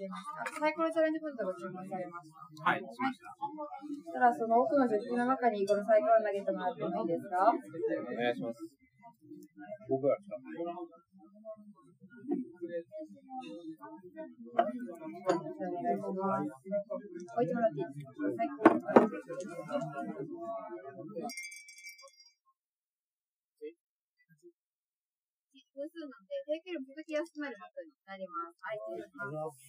[0.00, 0.14] るんで。
[0.14, 2.40] はいサイコロチャレンジポテトご注文されました。
[2.64, 3.36] はいしました
[4.14, 7.36] ただその奥のジョッキの中にこのサイコロ投げてもらってもいいですか？
[7.48, 7.52] お
[8.16, 8.64] 願いします
[9.88, 10.64] 僕ら来たお願い
[15.96, 17.20] します。
[17.36, 18.10] 置いてもらっていいですか？
[25.80, 28.60] 分数なんで、定期よりも時安くなることになります。
[28.60, 29.64] はい、失礼します。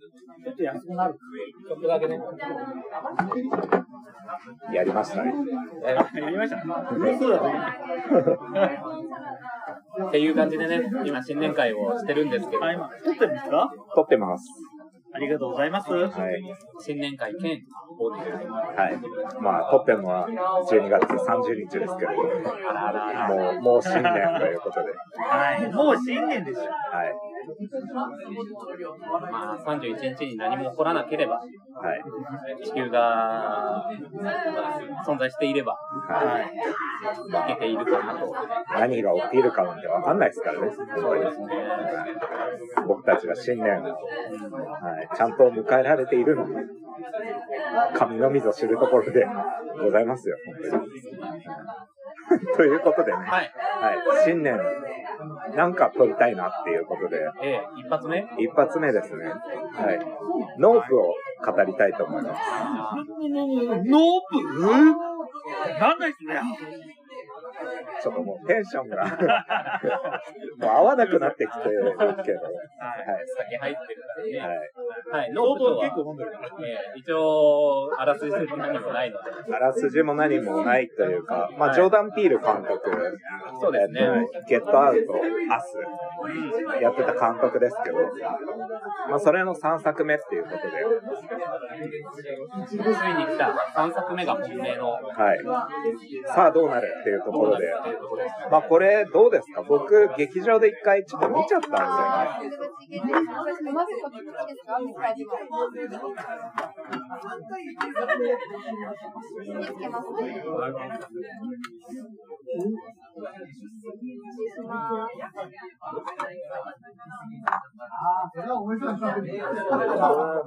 [0.00, 1.12] ちょっと安くなる。
[1.12, 2.18] ちょっとだけね
[4.72, 5.22] やりました。
[5.22, 5.34] ね。
[5.84, 6.62] やりました。
[6.62, 8.80] そうだね
[10.08, 12.62] っていう感じでね今新年会をしてるんですけど。
[12.62, 13.70] 撮ってるんですか？
[13.94, 14.48] 撮ってます。
[15.12, 15.92] ありがとうございます。
[15.92, 16.42] はい。
[16.78, 17.62] 新年会兼
[17.98, 19.42] 忘年会はい。
[19.42, 22.12] まあ、撮ってるのは12月30日ですけど、
[22.68, 24.92] あらあらあらもう、もう新年ということで。
[25.18, 25.72] はい。
[25.72, 26.66] もう新年ですよ。
[26.70, 27.29] はい。
[29.30, 32.64] まあ31日に何も起こらなければはい。
[32.64, 33.90] 地球が
[35.06, 36.52] 存在していればはい。
[37.52, 38.34] いけているかなと
[38.72, 40.70] 何が起きるかなんてわかんないですからね。
[40.70, 41.46] そうですね
[42.86, 43.90] 僕たちが新年を、は
[45.02, 46.54] い、ちゃんと迎えられているのに、
[47.94, 49.26] 神のみぞ知るところで
[49.82, 50.90] ございますよ、本当に。
[52.56, 53.28] ということでね、はい。
[53.28, 54.58] はい、新年、
[55.56, 58.28] なんか撮りたいなっていうことで、ええ一発目？
[58.38, 59.98] 一発目ですね、はい、
[60.58, 61.14] ノープを
[61.44, 62.40] 語りたいと思います。
[62.88, 63.80] ノー。
[63.84, 66.34] プなんだいそれ
[68.02, 69.04] ちょっともうテンションが、
[70.58, 72.24] もう合わなくなってきてるけど、はい、
[73.36, 74.38] 酒入ってるからね。
[74.38, 75.22] はい。
[75.22, 75.32] はい。
[75.32, 76.48] ノープとは結構飲んでるから。
[76.60, 79.54] ええ一応あらすじも何もないので。
[79.54, 82.90] あらすじも何もないというか、まあ、ジョーダン・ピール監督、
[83.60, 84.00] そうですね。
[84.00, 85.14] えっとゲットアウト、
[85.50, 85.78] アス、
[86.80, 87.98] やってた監督ですけど、
[89.08, 90.62] まあ、それの3作目っていうことで、
[92.66, 94.90] ついに来た3作目が本命の。
[94.92, 95.38] はい。
[96.26, 97.72] さあどうなるっていうところで、
[98.50, 99.62] まあ、これどうですか？
[99.62, 103.12] 僕、劇場で一回ちょっと見ちゃったんですよね。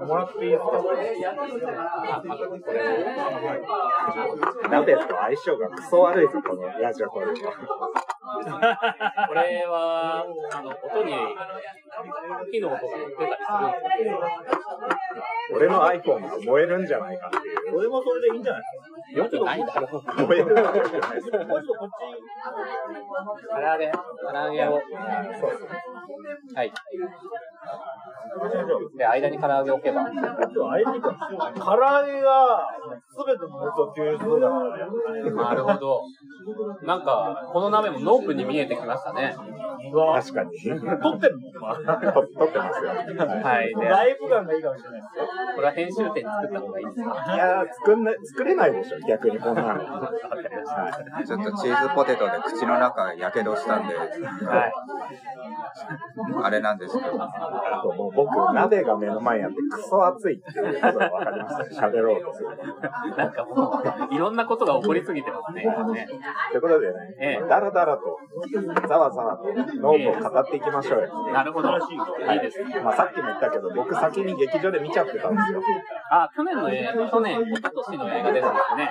[0.05, 0.71] もらっていいですか？
[4.69, 7.33] 鍋と相性がクソ悪いぞ、このラジオこれは。
[9.27, 11.13] これはあの音に
[12.51, 14.21] 火の音が出たりするんですよ。
[15.51, 17.71] 俺の iPhone が燃えるんじゃないかっていう。
[17.71, 19.29] それもそれでいいんじゃないよ。
[19.29, 21.89] くないだろう燃えるわけじゃないですもうちょっとこっ
[23.53, 23.99] 唐揚げ唐
[24.37, 24.81] 揚げを。
[26.55, 26.71] はい。
[28.97, 30.05] で間に唐揚げを置けば。
[30.05, 30.17] ち。
[30.17, 32.69] あれにか、唐揚げが
[33.15, 35.31] 全ての熱を吸収するだからね。
[35.31, 36.01] なるほど
[36.83, 40.51] なんかこの鍋もノープに見えてきましたね確かに。
[40.59, 40.75] 撮
[41.17, 42.89] ってるのと撮ってますよ。
[42.89, 45.25] はいでライブ感がいいかもしれないですよ。
[45.55, 47.33] これは編集点作った方がいいですか？
[47.35, 49.67] いやー作んな作れないでしょ、逆にこんなの。
[49.69, 50.09] は
[51.21, 54.73] いちょっとチーズポテトで口の中やけどしたんで、はい
[56.43, 61.87] あれなんですけど、あともう僕、鍋が目の前にあってクソ熱いっていうことが分かりました。
[61.87, 62.63] 喋ろうとすると。
[63.17, 63.81] なんかも
[64.11, 66.07] ういろんなことが起こりすぎてますね今ね
[66.51, 66.87] ということで
[67.19, 68.19] ええね、だらだらと、
[68.87, 71.31] ざわざわと、ノープを語っていきましょうよ。
[71.31, 75.61] なるほどいいですねまあさっきも言ったけど、僕先に劇場で見ちゃってたんですよ。
[76.09, 78.89] あ去年の映画去年一昨年の映画ですね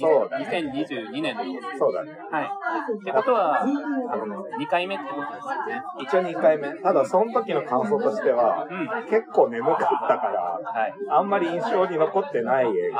[0.00, 0.46] そうだね。
[0.46, 1.42] 2022年の
[1.78, 2.12] そうだね。
[2.30, 2.44] はい。
[2.44, 5.82] ってことは、あの、2回目ってことですよね。
[6.00, 6.74] 一応2回目。
[6.80, 9.10] ただ、その時の感想としては、うん。
[9.10, 10.94] 結構眠かったから、はい。
[11.10, 12.98] あんまり印象に残ってない映画。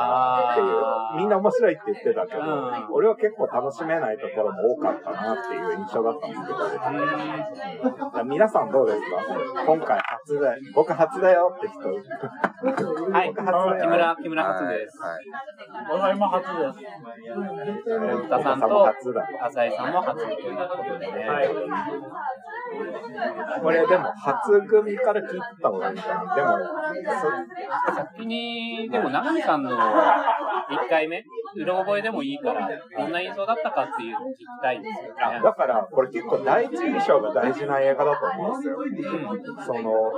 [0.51, 0.67] っていう
[1.17, 6.51] みんな面白いって言ってたけど、うん俺は結構楽しめないところも多かったなっていう印象だったんですけ
[8.17, 9.17] ど、皆さんどうですか？
[9.65, 11.79] 今回初だよ、僕初だよって人。
[13.11, 13.33] はい。
[13.33, 15.01] 木村、木村初です。
[15.01, 15.25] はい。
[15.91, 16.79] 俺は今初です。
[18.23, 19.27] 太田さんもと初だ。
[19.47, 21.27] 浅井さんも初ということでね。
[21.27, 21.49] はい。
[23.61, 26.35] これでも初組から聞いた方がいいかな。
[26.35, 26.57] でも、
[27.95, 29.71] 先に、でも長見さんの
[30.69, 31.23] 1回目、
[31.55, 35.41] うろ覚えでもいいから、どんな印象だったかっていうのを聞きたいんですよね。
[35.43, 38.77] だから、これ結構第一印象が大事な映画だと思うんですよ。
[39.65, 40.11] その、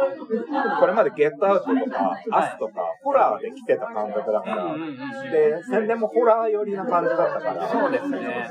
[0.79, 8.49] これまでゲットアウトとか、アスとか、ホラーで来てた監督だから、うんうんうんで、宣伝もホラー寄りな感じだったから、そうですね。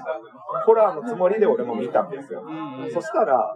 [0.67, 2.43] ホラーのつもりで俺も見たんですよ。
[2.43, 3.55] うんうんそしたら、は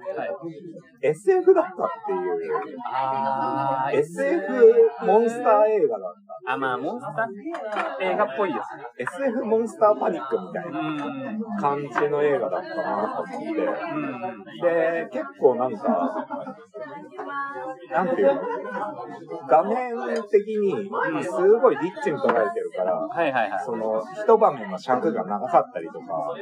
[1.03, 1.09] い。
[1.09, 1.75] SF だったっ
[2.07, 6.15] ていう、SF モンスター映画だっ
[6.49, 8.85] あ、まあ、モンスター映画っぽいですね。
[9.07, 9.27] た。
[9.27, 11.41] SF モンスターパニックみたいなうん。
[11.61, 13.61] 感じの映画だったなと思って。
[13.61, 14.45] うん。
[14.63, 16.27] で、結構なんか、
[17.93, 18.41] なんていうの？
[19.49, 19.95] 画面
[20.31, 20.89] 的に
[21.25, 23.65] すごいリッチに捉えてるから、はいはいはい。
[23.65, 26.35] その一場面の尺が長かったりとか、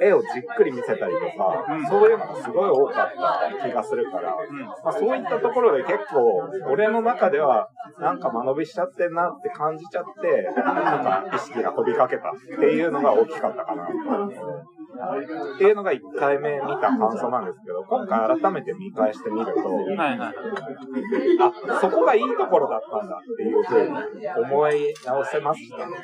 [0.00, 3.10] 絵をじっくり見せたりとか、そういうのがすごい多かっ
[3.60, 4.36] た気がするから、
[4.84, 7.68] まあ、そういったところで結構俺の中では
[7.98, 13.84] なんか間延びしちゃってんなって感じちゃって、なんか意識が飛びかけたっていうのが大きかったかな。
[13.84, 20.18] っていうのが1回目見た感想なんですけど、今回改めて見返してみると、はいはい。
[20.20, 25.96] あ、そこがいいところだったんだっていうふうに思い直せましたね。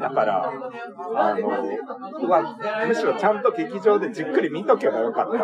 [0.00, 0.52] だから、
[1.14, 1.48] あの、
[2.26, 5.38] うわ、むしろちゃんと劇場でじっくり見とけばよかったって、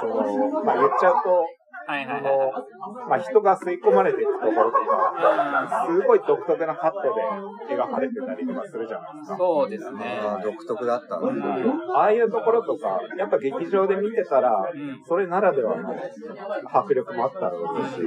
[0.00, 1.44] その、まあ言っちゃうと、
[1.86, 2.20] はいはいはい。
[2.20, 7.02] あの、まあ、人が吸い込まれていくところとか、すごい独特なカット
[7.68, 9.36] で描かれてたりとかするじゃないですか。
[9.36, 10.20] そうですね。
[10.42, 11.42] 独特だったね。
[11.94, 14.70] ああいうところとか、やっぱ劇場で見てたら、
[15.06, 15.94] それならではの
[16.72, 18.02] 迫力もあったろうし、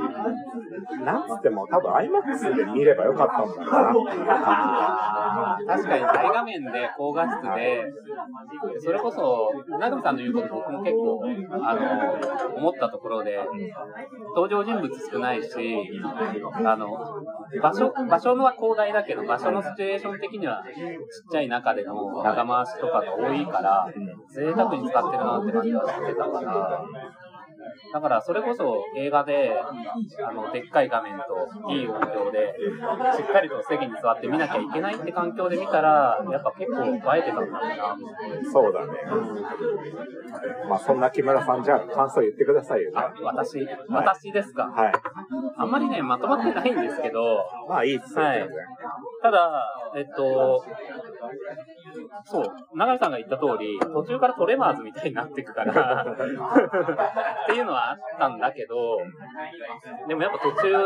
[1.03, 7.83] なんつっても多分 IMAX で見ればよかったんだろうなっていう感あー確かに大画面で高画質で、
[8.79, 11.21] それこそ、長見さんの言うこと僕も結構、
[11.63, 13.39] あの、思ったところで、
[14.35, 15.49] 登場人物少ないし、
[16.65, 16.87] あの、
[17.61, 23.91] 場所、場所は広大だけど、場所のシチュエーション的にはちっちゃい中での長回しとかが多いから、
[24.29, 26.85] 贅沢に使ってるなって感じはしてたから、
[27.93, 29.51] だからそれこそ映画で、
[30.25, 32.55] あの、でっかい画面といい音響で、
[33.15, 37.95] しっかりと席に座って見なきゃいけないって環境で見たら、やっぱ結構映えてたんだな。
[38.43, 38.51] じ。
[38.51, 38.93] そうだね。
[40.69, 42.91] まあそんな木村さん、じゃあ感想言ってくださいよ。
[42.95, 44.65] あ、私、私ですか？
[44.65, 44.93] はい。
[45.57, 48.47] あんまりね、まとまってないんですけど、まあいいっすよ、はい。
[49.21, 49.63] ただ、
[49.95, 50.63] えっと、
[52.25, 58.97] そう、長井さんが言った通り、途中からトレマーズみたいになっていくから、 っていうのはあったんだけど、
[60.07, 60.85] でもやっぱ途中、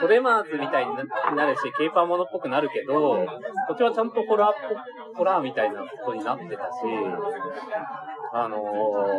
[0.00, 0.94] トレマーズみたいに
[1.36, 3.26] なるし、ケーパーものっぽくなるけど、
[3.68, 6.78] 途中はちゃんとホラー、ホラーみたいなことになってたし、
[8.32, 8.56] あの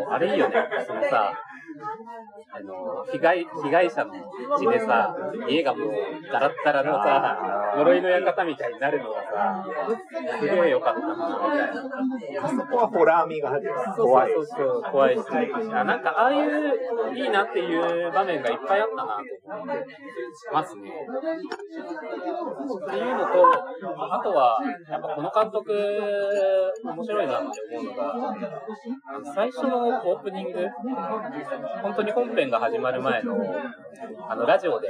[0.09, 0.55] ーあれいいよね、
[0.85, 1.33] そのさ、
[2.53, 4.13] あの、被害、被害者の
[4.59, 5.15] 血でさ、
[5.47, 5.91] 家がもう、
[6.31, 9.65] ダラッダラのさ、呪いの館みたいになるのがさ、
[10.39, 12.45] すげえ良かったな、みたいな。
[12.45, 13.71] あそこはホラー味がある。
[13.95, 14.33] そう怖い。
[14.33, 15.21] そうそう、怖いし。
[15.73, 19.85] あなんか、ああいう、いいなっていう場面がいっぱいあったな、と思って
[20.51, 20.91] ますね。
[20.91, 20.93] っ
[22.89, 23.53] ていうのと、
[24.13, 25.71] あとは、やっぱこの監督、
[26.83, 27.47] 面白いなって
[27.77, 28.35] 思うのが、
[29.33, 30.67] 最初のオープニング、
[31.81, 33.35] 本当に本編が始まる前の、
[34.29, 34.89] あの、ラジオで、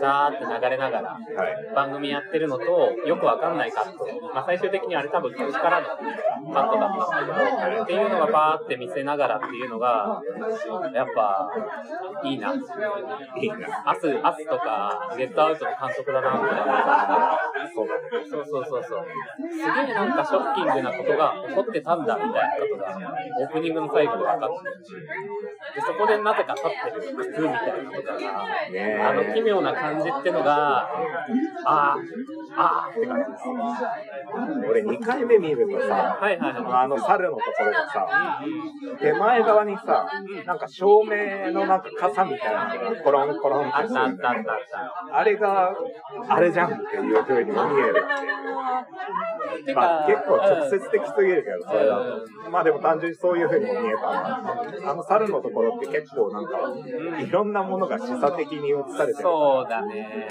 [0.00, 1.74] ザーって流れながら、はい。
[1.74, 2.64] 番組やってるのと、
[3.06, 4.06] よくわかんないカット。
[4.34, 10.22] まあ、最終的にあれ多分口からのカットだったんだけど、っていうのがバーって見せながらっていうのが、
[10.94, 11.50] やっぱ、
[12.24, 12.54] いいな。
[12.54, 12.58] い
[13.44, 13.90] いな。
[13.90, 17.38] アス、アスとか、ゲットアウトの監督だな、みたいな感
[17.74, 17.88] そう。
[18.30, 19.06] そうそうそうそう。
[19.50, 22.98] すげえなんかショッキングなことが起こってたんだ、みたいなことが、
[23.40, 24.56] オープニングの最後で分かって。
[25.74, 30.88] で、そこでなぜか立ってる靴みたいなのとかが、ねあの奇妙な感じってのが、
[31.64, 34.68] あー、あーって感じです。
[34.68, 36.64] 俺2回目見るとさ、はいはいはい。
[36.84, 38.42] あの猿のところがさ、
[39.00, 40.10] 手前側にさ、
[40.46, 44.44] なんか照明のなんか傘みたいなのがコロンコロンってすあったあったあっ
[45.10, 45.74] たあれが、
[46.28, 49.76] あれじゃんっていう風にも見えるっていう。
[49.76, 52.50] まあ結構直接的すぎるけど、それだと。
[52.50, 54.90] まあでも単純にそういう風にも見えたな。
[54.90, 56.72] あの猿のとこころって結構なんか、
[57.20, 59.22] いろんなものが示唆的に映されてる。
[59.22, 60.28] そうだね。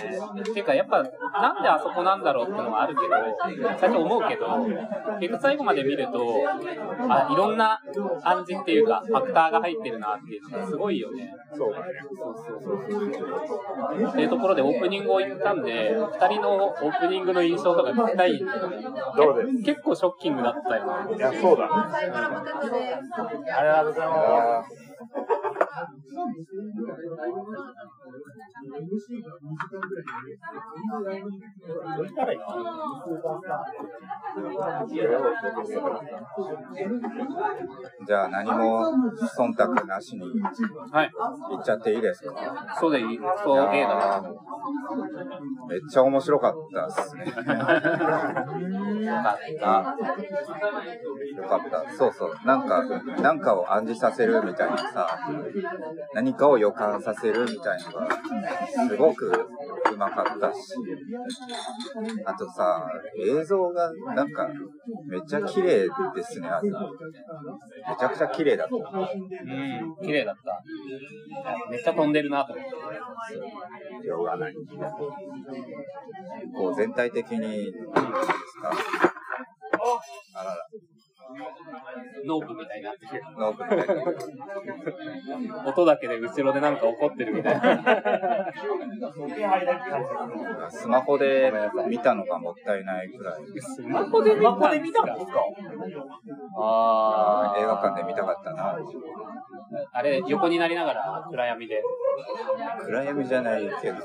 [0.54, 3.12] ていうか、やっぱ、なんであそこなんだろうってのはあるけど、
[3.78, 4.48] 最初思うけど、
[5.20, 6.20] 結局最後まで見ると、
[7.10, 7.82] あ、いろんな
[8.24, 11.34] 暗示っていうか、ファクターが入ってるなっていうのがすごいよね。
[11.56, 11.86] そうだね。
[12.16, 14.10] そうそうそうそう。
[14.10, 18.40] っていうところでオープニングを言ったんで、二人のオープニングの印象とか聞きたい
[19.18, 19.64] どうです？
[19.64, 21.16] 結構ショッキングだったよね。
[21.18, 21.70] いや、そうだね。
[23.52, 24.91] ありがとうございます。
[38.06, 38.84] じゃあ何も
[39.38, 40.22] 忖度なしに
[40.92, 41.12] はい。
[41.52, 42.34] 言っちゃっていいですか？
[42.80, 44.24] そうでいい、そう、いやー A だ
[45.68, 47.26] めっちゃ面白かったっすね。
[47.26, 47.44] よかっ
[49.60, 49.78] た。
[49.80, 49.96] あ、
[51.38, 51.94] よかった。
[51.98, 52.34] そうそう。
[52.46, 52.84] なんか、
[53.22, 55.20] なんかを暗示させるみたいなさ、
[56.14, 58.10] 何かを予感させるみたいのが、
[58.88, 59.32] すごく
[59.94, 60.60] うまかったし、
[62.26, 64.50] あとさ、映像がなんか、
[65.08, 66.70] めっちゃ綺麗ですね、あれ。
[66.70, 66.76] め
[67.98, 68.92] ちゃくちゃ綺麗だと思う。
[68.92, 70.64] うん、綺麗だった。
[71.70, 72.72] めっちゃ飛んでるなと思って。
[74.04, 74.54] しょうがない。
[76.56, 77.72] こう全体的に、なんです
[78.62, 78.72] か。
[80.34, 80.68] あらら、
[82.26, 83.24] ノープみたいになってる。
[83.38, 83.96] ノープみたい
[85.56, 85.66] な。
[85.66, 88.52] 音だけで後ろでなんか怒ってるみたいな。
[90.70, 91.52] スマホで
[91.88, 93.42] 見たのがもったいないくらい。
[93.62, 95.42] スマホで見たんですか？
[96.58, 98.78] あー映画館で見たかったな。
[99.94, 101.82] あれ、横になりながら暗闇で。
[102.86, 103.98] 暗闇じゃないけど。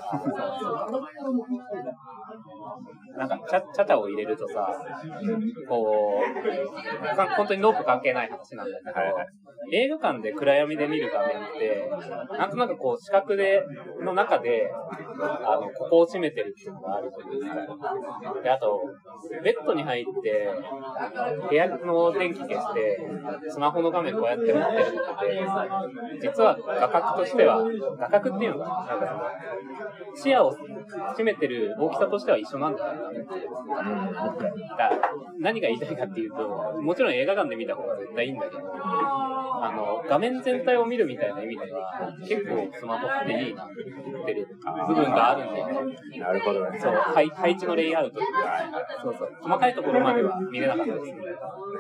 [3.17, 4.79] なんか、ちゃ、ちゃちゃを入れるとさ、
[5.69, 9.17] こう、か本当にノープ関係ない話なんだけど、
[9.73, 11.91] 映画館で暗闇で見る画面って、
[12.39, 13.63] なんとなくこう、視覚で、
[14.01, 18.81] の中で、あの、ここを締めてるっていうのがあるというか、で、あと、
[19.43, 20.51] ベッドに入って、
[21.49, 22.99] 部屋の電気消して、
[23.49, 27.65] スマホの画面こうやって持ってるのって、実は画角としては、
[27.99, 30.57] 画角っていうのかななんかその、視野を
[31.19, 33.11] 占めてる大きさとしては一緒なんじゃないかな
[34.31, 35.01] ったね。
[35.39, 38.63] 何が言いたいかっていうと、もちろん映画館で見た方が絶対いいんだけど、
[39.63, 44.49] あの、画面全体を見るみたいな意味では、結構スマホっていいなって言ってる
[44.89, 45.97] 部分があるんだよね。
[46.19, 46.79] なるほどね。
[46.81, 48.27] そう、配配置のレイアウトとか、
[49.03, 51.17] そうそう、細かいところまでは見れなかったですね。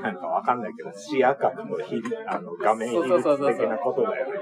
[0.02, 4.32] なんかわかんないけど、視野角の比あの画面比率的なことだよね。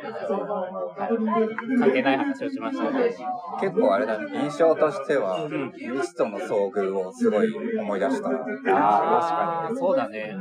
[1.79, 3.15] 関係ない話をしましたね。
[3.61, 8.29] 結構あれだね、印象としては、ミストの遭遇をすごい思い出した。
[8.29, 10.35] ああ、確かそうだね。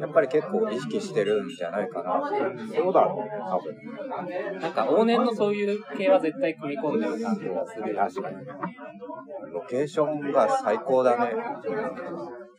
[0.00, 2.27] やっぱり結構意識してるんじゃないかな。
[2.30, 2.74] に。
[2.74, 4.60] そうだろうね、多分。
[4.60, 7.94] なんか往年のそういう系は絶対組み込んでる感じがする。
[7.94, 8.36] 確かに。
[9.52, 11.32] ロケーションが最高だね。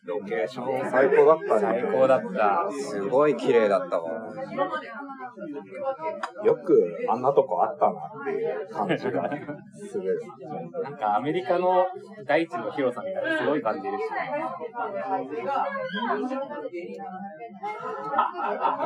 [0.03, 1.89] ロケーション最高だった最ね。
[1.91, 2.71] 高だった。
[2.71, 4.09] すごい綺麗だったわ。
[6.45, 9.29] よくあんなとこあったなっていう感じが
[9.73, 10.19] する。
[10.83, 11.85] なんかアメリカの
[12.27, 14.03] 大地の広さみたいなすごい感じるし。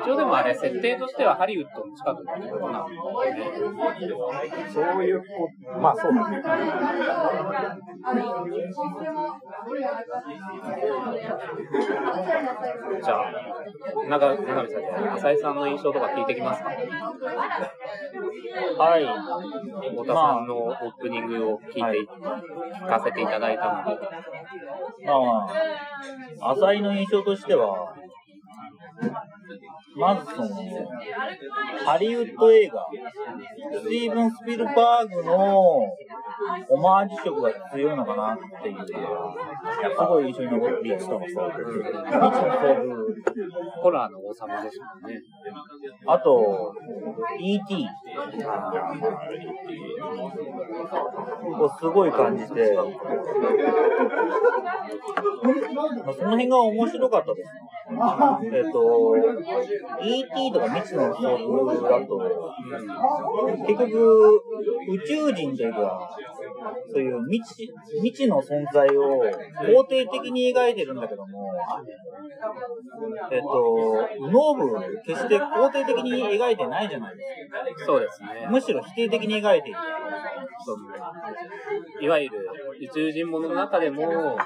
[0.03, 3.49] 一応でもあれ、設定としてはハリウッドの近くってことなんだよね。
[4.73, 5.25] そういうこ
[5.79, 6.41] まあそうだね。
[13.03, 13.31] じゃあ、
[14.09, 16.69] 長長見さん浅井さんの印象とか聞いてきますか？
[16.69, 16.75] は
[18.99, 19.05] い。
[19.89, 22.07] 太田さんのオープニングを聞いて、聞
[22.87, 24.01] かせていただいたので。
[25.05, 25.47] まあま
[26.41, 27.93] あ、浅井の印象としては、
[29.95, 30.49] まずその、
[31.85, 32.85] ハリウッド映画、
[33.79, 35.83] スティーブン・スピルバーグの
[36.69, 38.93] オマージュ色が強いのかなっていうす
[39.97, 40.97] ごい印象に残っている。
[40.97, 41.65] 未知との遭遇。
[41.65, 43.03] 未知の遭遇。
[43.81, 45.21] ホラーの王様ですもんね。
[46.07, 46.73] あと、
[47.39, 47.87] E.T.
[51.59, 52.81] をすごい感じて、ま
[56.11, 57.61] あ、その辺が面白かったですね。
[58.51, 59.15] えっ、と、
[60.01, 60.51] E.T.
[60.51, 62.53] とか未知の遭遇だと、
[63.67, 64.41] 結局、
[64.89, 66.09] 宇宙人というか、
[66.91, 67.71] そういう未知
[68.01, 71.51] 未知の存在を肯定的に描いてるんだけども、
[73.31, 73.47] えっ、と、
[74.21, 77.23] ノーブ、決して肯定的に描いてないじゃないで
[77.77, 78.51] すそうですねか。。
[78.51, 79.79] むしろ否定的に描いている。
[82.01, 82.49] いわゆる
[82.81, 84.37] 宇宙人物の中でも、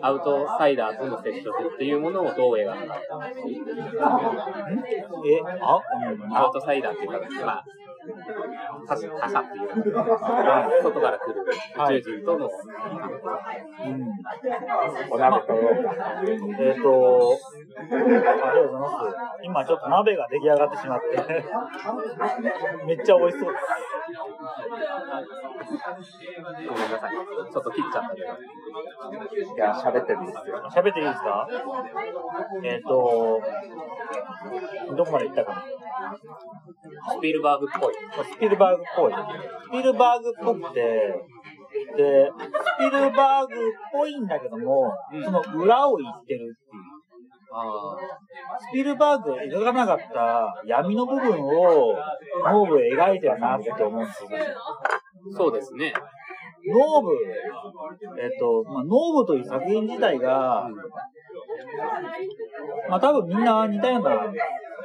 [0.00, 2.96] アウトサイダーとの接触っていうものをどう描くか。
[5.26, 7.64] え、あ、うんアウトサイダーっていうか、まあ、
[8.86, 10.04] 他者他者っていうか、
[10.82, 12.50] 外から来る宇宙人との、う
[13.88, 14.02] ん。
[15.10, 15.52] お鍋と。
[16.58, 17.36] えっ、と、
[17.78, 18.94] ありがとうございます。
[19.42, 21.06] 今ちょっと鍋が出来上がってしまって、
[22.86, 23.64] めっちゃ美味しそうです。
[26.68, 27.12] ごめんなさい。
[27.52, 28.26] ちょっと切っちゃったけど。
[29.54, 30.70] いや、喋ってるんですよ。
[30.70, 31.46] 喋っていいですか？
[32.64, 33.42] えっ、と、
[34.96, 35.62] どこまで行ったかな？
[37.12, 37.87] スピルバーグっぽい。
[37.90, 39.12] スピルバーグっぽい。
[39.12, 40.80] スピルバーグっぽくて、
[41.96, 43.56] で、スピルバーグっ
[43.92, 44.92] ぽいんだけども、
[45.24, 46.98] その裏を言ってるっていう。
[47.50, 47.96] あ
[48.58, 51.94] スピルバーグが描かなかった闇の部分を
[52.44, 54.30] ノープ描いてるなって思うんですよ。
[54.32, 55.94] あ、そうですね。
[56.66, 60.68] ノープ、えっと、まあ、ノープという作品自体が、
[62.90, 64.32] まあ多分みんな似たような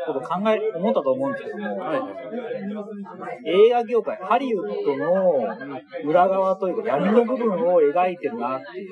[0.05, 3.67] こと考え、思ったと思うんですけども、はい。
[3.67, 5.45] 映画業界、ハリウッドの
[6.05, 8.87] 裏側というか闇の部分を描いてるなっていう。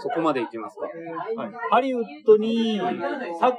[0.00, 0.82] そこまで行きますか。
[0.82, 3.52] はいハリウッドに、さ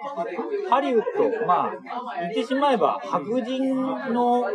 [0.69, 1.73] ハリウッド、まあ、
[2.21, 3.75] 言ってしまえば白人
[4.13, 4.45] の、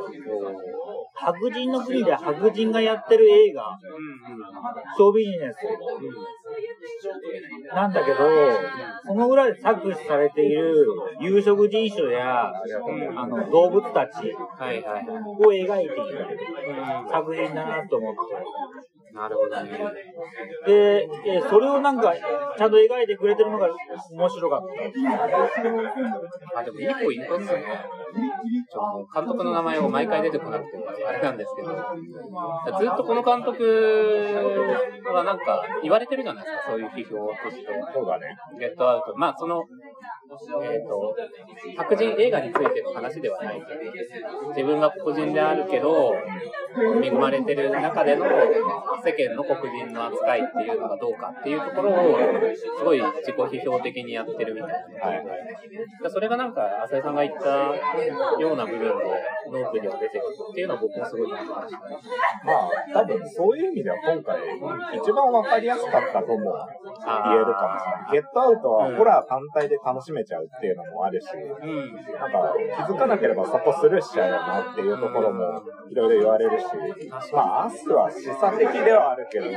[1.15, 4.41] 白人の国で白人がやってる映画、うんうん。
[4.97, 5.57] ショービジネス
[7.75, 8.16] なんだけど、
[9.07, 10.87] その裏で搾取されている
[11.21, 12.52] 有色人種や、
[13.16, 14.35] あの、動物たち。
[14.35, 16.26] を描いている
[17.11, 18.21] 作品だなと思って。
[19.12, 19.71] なるほどね。
[20.66, 23.69] で、えーそれをなんか、ちゃんと描いてくれてるのが
[24.12, 24.61] 面白かっ
[26.54, 26.61] た。
[26.61, 27.64] あ、でもいい子いますね。
[28.71, 31.69] ちょ監督の名前を毎回出てこなくて、あれなんですけど、
[32.78, 33.64] ずっとこの監督
[35.12, 37.67] はなんか言われてるじゃないですか、そういう批評として。
[37.93, 38.37] そうだね。
[38.59, 39.15] ゲットアウト。
[39.17, 39.63] まあ、その、
[40.63, 41.17] えっ、と、
[41.77, 46.15] 白人映画についての話ではないけど、自分が黒人であるけど、
[47.03, 52.19] 恵まれてる中での世間の黒人の扱いっていうのがどうかっていうところを、
[52.55, 55.07] すごい自己批評的にやってるみたいな。
[55.07, 55.27] はいはい。
[56.03, 57.49] だそれがなんか、浅井さんが言った
[58.41, 58.87] ような部分で、
[59.51, 61.97] ノープには出てくるっていうのは僕もすごい思いましたね。
[62.45, 62.53] ま
[63.01, 64.39] あ、多分そういう意味では今回、
[64.97, 66.67] 一番わかりやすかったとも
[67.27, 68.13] 言えるかもしれない。
[68.13, 71.95] ゲットアウトはホラー単体で楽しめちゃうっていうのもあるし、うん。
[71.95, 72.55] なんか
[72.87, 76.67] 気づかなければそこスルーしちゃうよなっていうところもいろいろ言われるし、
[77.33, 79.50] まあ、アスは示唆的ではあるけど、わ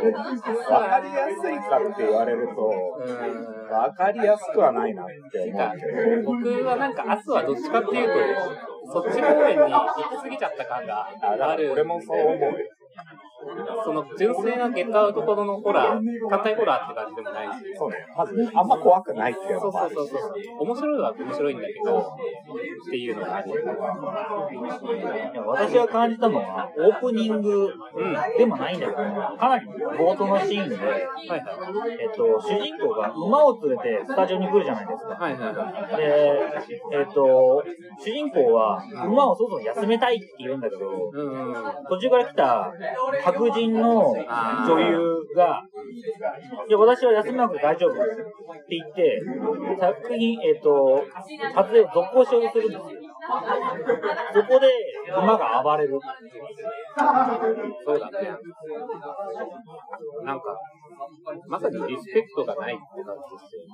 [0.87, 2.71] かりやすいかって言われると、
[3.05, 8.07] うんわかりやすくはないなって思うけど、僕はなんか、明日はどっちかっていう
[8.85, 11.65] と、そっち方面に行き過ぎちゃった感がある。
[11.65, 12.51] ら俺もそう思うよ。
[13.83, 17.75] その純粋なゲットアウトほどのホラー、単体ホラーって感じでもないし。
[17.77, 17.97] そうね。
[18.15, 20.33] まず、あんま怖くないっていうそうのもあるしそうそうそう。
[20.59, 23.51] 面白いは面白いんだけど、っていうのがあり。
[23.51, 23.55] い
[25.35, 27.73] や私が感じたのは、オープニング
[28.37, 31.43] でもないんだけど、かなり冒頭のシーンで、はいはい。
[32.01, 35.15] えっと、主人公が馬を連れてスタジオに来るじゃないですか。
[35.15, 35.97] はいはいはい。
[35.97, 37.63] で、えっと、
[37.99, 41.53] 主人公は馬を外に休めたいって言うんだけど、うんうん。
[41.89, 42.73] 途中から来た
[43.33, 45.63] 白人の女優が、
[46.67, 48.03] いや、私は休みなくて大丈夫って
[48.69, 49.21] 言って、
[49.79, 51.03] 作品、えっ、と、
[51.55, 53.12] 撮影を続行しようとするんですよ。
[54.33, 54.67] そこで
[55.09, 55.99] 馬が暴れる。
[57.85, 58.37] そうだね。
[60.23, 60.59] なんか、
[61.47, 63.67] まさにリスペクトがないって感じですよね。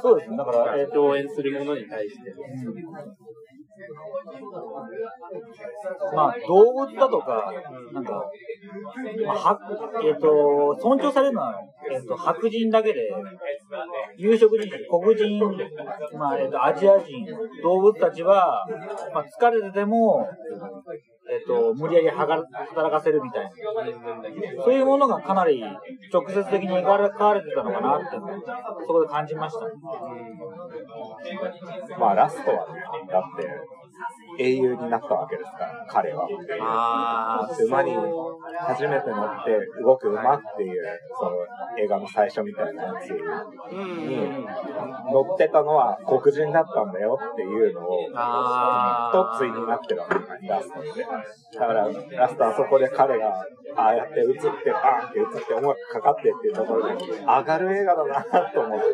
[0.00, 0.36] そうですね。
[0.36, 2.34] だから、 えっ、と、共演するものに対して。
[6.14, 7.52] まあ、動物だとか、
[7.92, 8.24] なんか、
[9.24, 9.58] まあ、は
[10.02, 11.54] えっ、と、尊重されるのは、
[11.92, 13.10] えっ、と、白人だけで、
[14.16, 15.38] 有色人種、黒人、
[16.18, 17.26] まあ、えっ、と、アジア人、
[17.62, 18.64] 動物たちは、
[19.14, 20.28] まあ、疲れてても、
[21.28, 22.46] えっ、と、無理やり働
[22.90, 23.50] かせるみたいな。
[24.62, 25.62] そういうものがかなり
[26.12, 28.06] 直接的に描かれてたのかなって、
[28.86, 29.66] そこで感じました。
[31.98, 33.48] まあ、ラストはね、だって、
[34.38, 36.28] 英雄になったわけですから、彼は。
[36.60, 37.92] あ馬に
[38.58, 41.36] 初めて乗って動く馬っていう、その
[41.78, 43.22] 映画の最初みたいなやつに
[45.12, 51.06] 乗ってたのは黒人だったんだよっていうのを、あと対になってるわけね、ラストって。
[51.58, 53.44] だから、ラストあそこで彼が、
[53.76, 58.86] ああやって映って、バーンって映って音楽かかってっていうところで、上がる映画だなと思って、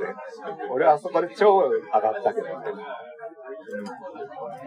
[0.71, 2.55] 俺はあそこで超上がったけどね。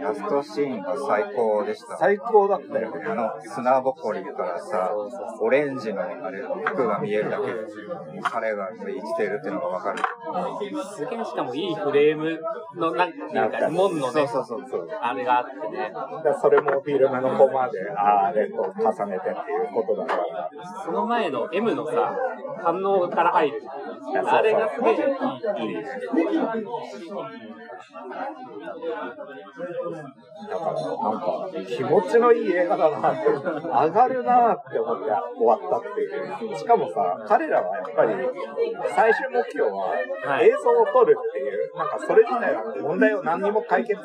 [0.02, 1.98] ラストシーンが最高でした。
[1.98, 3.06] 最高だったよね。
[3.06, 4.92] あの砂ぼこりからさ、
[5.42, 7.54] オレンジのあれ服が見えるだけで、
[8.24, 10.04] 彼が生きてるっていうのがわかる。
[10.96, 12.40] すげえしかもいいフレーム
[12.76, 14.90] の、なんていうか、門のね、そうそうそう。
[15.02, 15.92] あれがあってね。
[16.24, 20.50] だそれもフィルムのコマで、あれと重ねてっていうことだから。
[20.84, 22.16] その前の M のさ、
[22.64, 23.64] 反応から入る。
[24.28, 25.72] あれがすげえいい。
[25.72, 25.86] いい
[28.86, 36.58] なんか、気持ちのいい映画だなって、上がるなって思って終わったっていう。
[36.58, 38.14] しかもさ、彼らはやっぱり、
[38.96, 44.00] 最終目標ははい映像を撮るっていう、なんかそれ自体は問題を何にも解決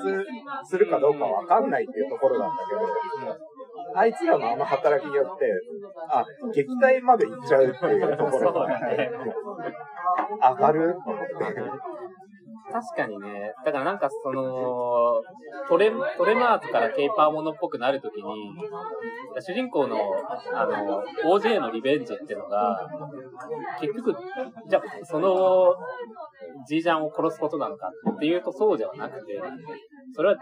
[0.65, 2.81] するかどうかわかんないっていうところなんだけど、
[3.95, 5.47] あいつらのあの働きによって、
[6.11, 8.69] あ、撃退まで行っちゃうっていうところが、
[10.43, 11.90] 上がると思って。
[12.73, 13.53] 確かにね。
[13.65, 15.23] だからなんかその、
[15.69, 18.23] トレ、トレマーズからケーパーものっぽくなるときに、
[19.41, 19.97] 主人公の、
[20.55, 22.89] あの、OJ のリベンジっていうのが、
[23.81, 24.15] 結局、
[24.69, 25.75] じゃあ、その、
[26.67, 29.41] じいちゃんを殺すことなのかっていうとそうではなくて、
[30.15, 30.37] それは、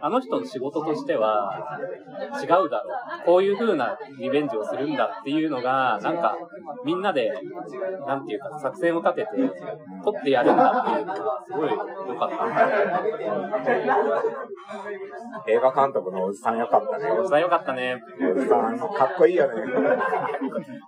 [0.00, 1.78] あの人の仕事としては、
[2.42, 3.26] 違うだろう。
[3.26, 6.36] こういう風なリベンジをするんだっていうのが、なんか、
[6.84, 7.32] みんなで、
[8.06, 9.28] なんていうか、作戦を立てて、
[10.04, 11.76] 取ってやるんだっていうのが、すごい良
[12.18, 12.44] かった。
[15.46, 17.04] 映画監督のおじさんよかったね。
[17.26, 18.02] それ良かったね。
[18.34, 19.54] おじさん、かっこいいよね。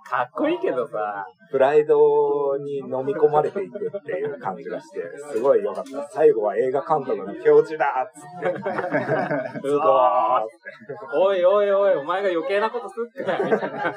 [0.09, 4.99] かっこいいけどさ、プライドに飲み込まれていくっていう感じがして、
[5.31, 6.09] すごい良かった。
[6.11, 8.59] 最後は映画監督の教授だっつって。
[9.05, 10.43] すごー
[11.15, 13.93] おいおいおい、お前が余計なことすって、みたいな。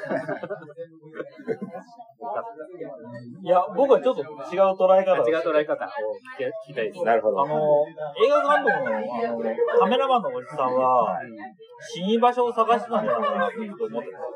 [2.21, 5.89] いや、僕はちょっと違う捉え方を違う捉え方を
[6.37, 7.03] 聞き聞きたいです。
[7.03, 7.47] なるほどあ。
[7.47, 7.57] の、
[8.23, 11.17] 映画監督のあのカメラマンのおじさんは、
[11.81, 14.31] 死に場所を探してたんじゃないかなって思ってた。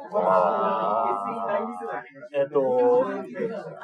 [2.34, 3.06] えっと、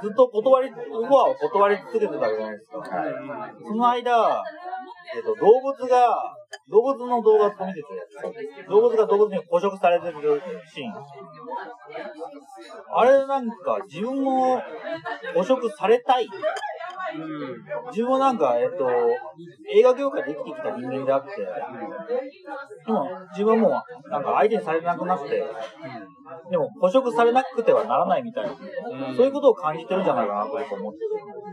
[0.02, 2.82] ずっと断り、オファーを断り続けてたわけじゃないですか。
[3.68, 4.44] その間、
[5.14, 6.36] えっと、動物が、
[6.70, 7.88] 動物の動画を見てて、
[8.68, 10.94] 動物が動物に捕食されてるシーン。
[12.94, 14.62] あれなんか自分も
[15.36, 16.30] 捕食されたい。
[17.90, 18.90] 自分はなんか、えっと、
[19.76, 21.32] 映画業界で生きてきた人間であって、
[22.86, 25.44] でも自分はもうなんか相手にされなくなって、
[26.50, 28.52] でも捕食されなくてはならないみたいな、
[29.16, 31.06] そういうことを感じてるんじゃないかなと僕は思ってて。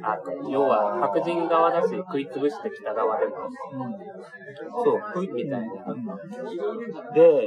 [0.02, 0.16] あ
[0.48, 3.36] 要は、白人側だし、食いつぶしてきた側でも、
[4.84, 5.66] そう、食いみたいな。
[7.14, 7.46] で、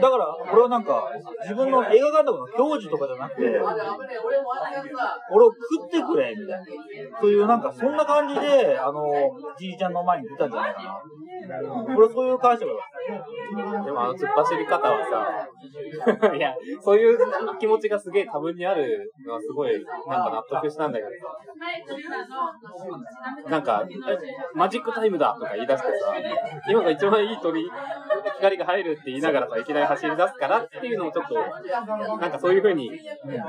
[0.00, 1.10] だから、俺はなんか、
[1.42, 3.42] 自分の映画監督の教授とかじゃなくて、
[5.30, 6.64] 俺を食ってくれ、みたいな。
[7.20, 9.12] そういう、なんか、そんな感じで、あの、
[9.58, 11.02] じいちゃんの前に出たんじゃないかな。
[11.96, 12.72] 俺はそういう解釈だ。
[13.84, 15.48] でもあの突っ走り方はさ、
[16.36, 17.18] いや、 そういう
[17.58, 19.72] 気持ちがすげえ多分にあるのはすごい、
[20.06, 21.16] なんか納得したんだけどさ、
[23.50, 23.94] なんか、え
[24.54, 26.14] マジックタイムだとか言い出してさ、
[26.68, 27.68] 今が一番いい鳥、
[28.36, 33.00] 光が入るって言いながらさ、いきなり走り出すからっていうのもちょっと、なんかそういう風に、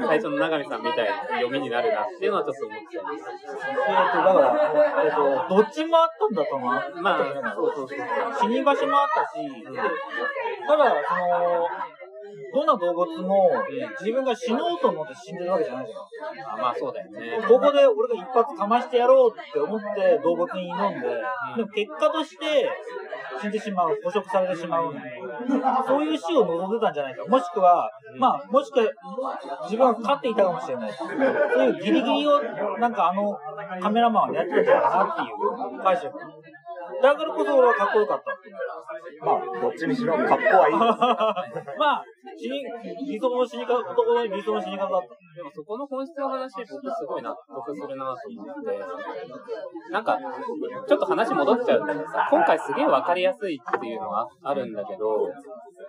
[0.08, 3.30] 最初の永見さんみたいな読みになるなっていうのはちょっと思ってたんです
[3.64, 4.48] えっと、だから、
[5.04, 6.74] えっと、どっちもあったんだと思う。
[7.02, 8.00] まあ、そうそうそう。
[8.40, 9.38] 死に場所もあったし、
[10.68, 11.70] ただ、その、
[12.54, 13.52] どんな動物も
[14.00, 16.54] 自分が死のうと思って死んでるわけじゃないじゃん。
[16.54, 17.42] あまあそうだよね。
[17.48, 21.08] ここで俺が一発かましてやろうって思って動物に挑んで、
[21.58, 22.70] でも結果として
[23.42, 24.94] 死んでしまう、捕食されてしまう。
[25.88, 27.26] そういう死を望んでたんじゃないか。
[27.26, 28.86] もしくは、まあ、もしくは
[29.64, 30.94] 自分は勝っていたかもしれない。
[30.94, 32.42] そういうギリギリを、
[32.80, 33.38] なんかあの
[33.82, 35.26] カメラマンはやってたんじゃないかなってい
[35.80, 36.20] う解釈。
[37.04, 38.32] だからこそ俺はかっこよかった。
[39.26, 40.76] まあ、どっちにしろ格好はいい。
[41.76, 42.06] まあ、
[42.40, 42.64] 死に、
[43.06, 45.08] 理想の死に方、男の理想の死に方だった。
[45.36, 48.80] でもそこの本質の話、僕すごい納得するなと思って、
[49.92, 50.18] なんか、
[50.88, 55.28] ちょっと話戻っちゃうんだけどさ、今回すげえわかりやすいっていうのはあるんだけど、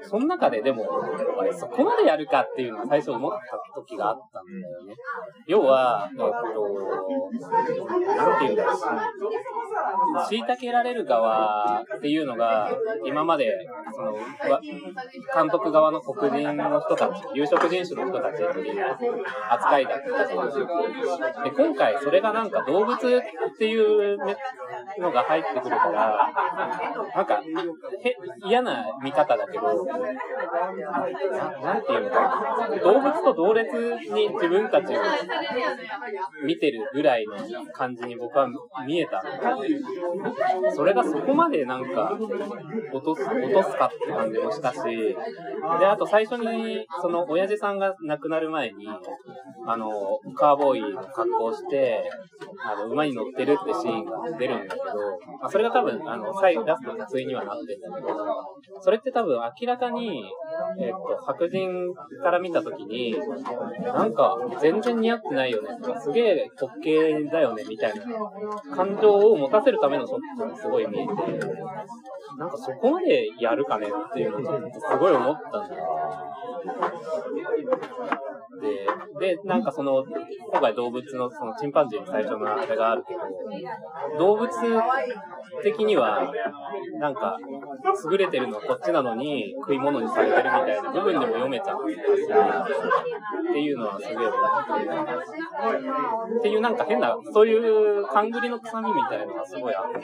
[0.03, 0.87] その中ででも、
[1.39, 4.95] あれそこまでやるかっていうのは最初思った時があったんだよね。
[5.47, 6.25] 要は、えっと、
[8.17, 8.77] なんていうんだろう。
[10.31, 12.71] 虐げられる側っていうのが、
[13.05, 13.51] 今まで、
[13.93, 18.87] その、監督側の黒人の人たち、有色人種の人たちっていう
[19.51, 21.45] 扱いだったじゃないですか。
[21.45, 23.01] で、今回それがなんか動物っ
[23.59, 24.19] ていう
[25.01, 26.33] のが入ってくるから、
[27.15, 27.43] なんか、
[28.47, 29.85] 嫌な見方だけど、
[31.63, 33.73] なんていうのか、動物と同列
[34.15, 35.01] に自分たちを
[36.45, 37.37] 見てるぐらいの
[37.73, 38.49] 感じに僕は
[38.87, 39.69] 見えたので、
[40.75, 42.17] それがそこまでなんか
[42.93, 45.17] 落とす、落とすかって感じもしたし、で、
[45.87, 48.89] あと最初に、その親父さんが亡くなる前に、
[49.67, 49.91] あの、
[50.35, 52.11] カーボーイの格好をして、
[52.65, 54.85] あの、馬に乗ってるってシーンが出るんだけど、
[55.41, 58.17] まあ、それが多分、あの、最後、ラストの撮影にはなってんだけど、
[58.81, 60.25] それって多分明ら中に、
[60.79, 63.17] えっと、白人から見たときに、
[63.85, 65.69] なんか、全然似合ってないよね。
[65.83, 68.05] とか、すげえ滑稽だよねみたいな
[68.77, 71.13] 感情を持たせるためのショットがすごい見えて、
[72.39, 75.77] なんかそこまでやるかねっていうのをすごい思ったんだ
[78.61, 80.05] で、で、なんかその、
[80.51, 83.21] 今回動物のそのチンパンジーの最初のあれがあるけど、
[84.19, 84.49] 動物
[85.63, 86.33] 的には、
[86.99, 87.39] なんか、
[88.11, 91.95] 優れてるのはこっちなのに食い物にされてるみたいな部分でも読めちゃう、っ
[93.53, 94.29] ていうのはすげえ思っ
[96.33, 99.99] て、っていうなんか変な、そういう勘繰りの臭みみたいなのがすごいあった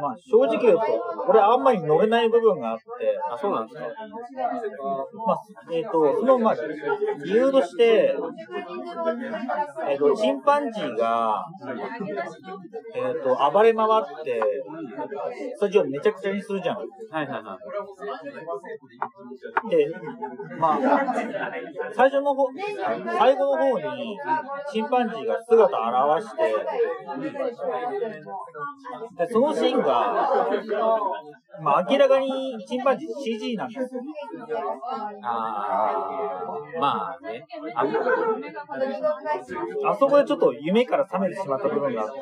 [0.00, 0.82] まあ、正直言うと、
[1.28, 2.84] 俺あんまり乗れない部分があって、
[3.30, 3.88] あ、そうなんですか
[5.26, 5.40] まあ、
[5.72, 6.56] えっ、と、その、まあ、
[7.24, 8.14] 理由として、
[9.88, 11.44] えっ、と、チンパンジーが、
[12.94, 14.40] えっ、と、暴れ回って、
[15.56, 16.76] スタジオめちゃくちゃにするじゃん。
[16.76, 17.58] はいはいは
[19.66, 19.70] い。
[19.70, 19.88] で、
[20.58, 20.78] まあ、
[21.94, 22.46] 最初の方、
[23.18, 24.18] 最後の方に、
[24.72, 26.42] チンパンジージーが姿を現して、
[29.16, 30.30] で、そのシーンが、
[31.62, 33.88] まあ、明らかにチンパンジー CG なんですよ。
[35.22, 37.44] あー、まあね。
[37.74, 37.84] あ
[39.90, 42.20] あそこでちょっと夢から覚めてしまった部分があって、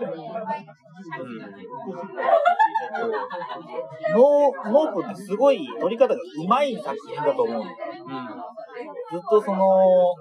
[4.13, 7.71] ノー、ノープってすごい撮り方がうまい作品だと思うの。
[9.11, 10.15] ずっとその、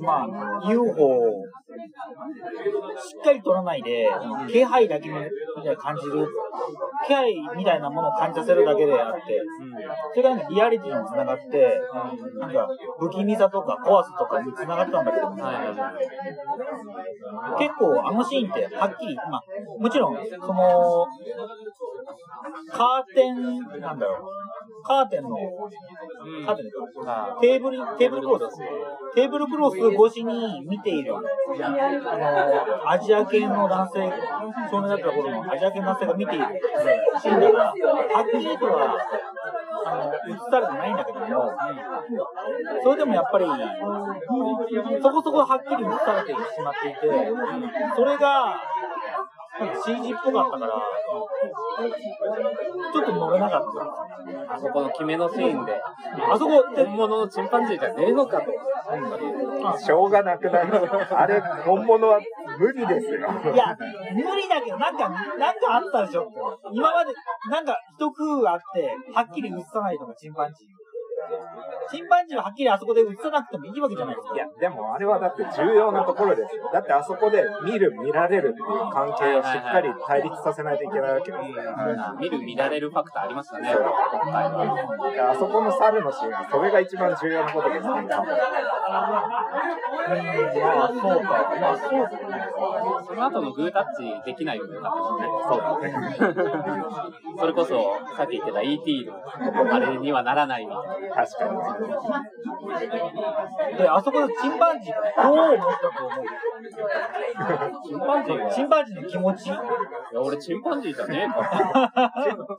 [0.00, 0.26] ま
[0.62, 1.44] あ、UFO を
[3.00, 4.08] しっかり撮らないで、
[4.50, 5.24] 気配だけみたい
[5.64, 6.26] な感じる、
[7.06, 9.20] 気配みたいなものを感じさせるだけであって、
[10.14, 11.80] それがなんかリアリティにつながって、
[12.38, 16.08] なんか不気味さとか怖さとかにつながったんだけども、はいはいはい。
[17.58, 19.44] 結構あのシーンってはっきり、まあ、
[19.78, 21.06] もちろん、その、
[22.72, 25.30] カーテン、なんだろう、カーテンの、
[26.46, 28.58] カーテンか、テーブル、テーブルクロス、
[29.14, 34.12] テーブルクロス越しに見ている、あの、アジア系の男性、
[34.70, 36.44] 少年だった頃のアジア系の男性が見ている。
[37.20, 37.72] シーンだから、は
[38.22, 38.98] っきりとは、
[39.86, 41.26] あの、映されてないんだけども、
[42.82, 43.46] それでもやっぱり、
[45.00, 47.00] そこそこはっきり映されてしまっていて、
[47.96, 48.60] それが、
[49.84, 50.74] CG っぽかったから、
[52.92, 53.62] ちょっと乗れなかっ
[54.46, 54.54] た。
[54.54, 55.80] あそこの決めのシーンで、
[56.30, 58.52] あそこって、本物のチンパンジーじゃねえのかと。
[59.78, 62.20] しょうがなくないあれ、本物は
[62.58, 63.18] 無理ですよ。
[63.52, 63.76] いや、
[64.14, 66.30] 無理だけど、なんか、なんかあったでしょ。
[66.72, 67.12] 今まで、
[67.50, 70.77] なんか一工夫あって、はっきり映さないとか、チンパンジー。
[71.90, 74.34] チンパンジーははっきりあそこで映さなくてもいいわけじゃないですか。
[74.34, 76.56] いや、でもあれはだって重要なところです。
[76.56, 76.70] よ。
[76.72, 82.14] だってあそこで見る、見られるっていう関係をしっかり対立させないといけないわけですから。
[82.18, 85.10] 見る見られるファクターありましたね、今回は。
[85.12, 87.88] であそこの猿のシーンは、それが一番重要なことですね、
[90.60, 91.54] まあ、そうか。
[91.60, 92.48] まあ、そうかね。
[93.06, 94.92] その後のグータッチできないようによかっ
[95.80, 96.10] たですね。
[96.18, 96.58] そうだね。
[97.38, 101.17] それこそ、さっき言ってた ET のあれにはならないみたいな。
[101.18, 101.50] 確か
[103.72, 103.76] に。
[103.76, 106.24] で、あそこでチンパンジーがどう思ったと思う？
[107.88, 109.46] チンパンジーはチンパンジーの気持ち？
[109.46, 109.58] いや、
[110.14, 112.12] 俺チンパンジーじゃねえから。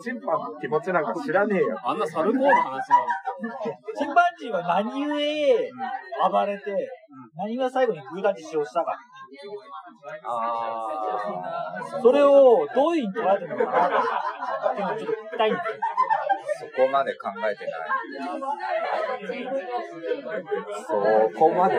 [0.03, 1.79] チ ンチンパンの気持ちなんか知らねえよ。
[1.81, 3.05] あんなサルコーの話なの。
[3.95, 5.07] チンパンジーは何故
[6.29, 6.89] 暴れて、
[7.37, 8.97] 何が最後にグータッチしようしたか。
[10.25, 15.79] あそれをどういうふうに捉えてるのかなっていうのをちょっと聞きたいんですよ。
[16.59, 17.89] そこまで考えてない。
[20.87, 20.93] そ
[21.37, 21.77] こまで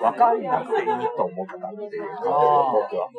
[0.00, 2.32] 分かんなくていいと思ったっていう僕
[2.96, 3.10] は。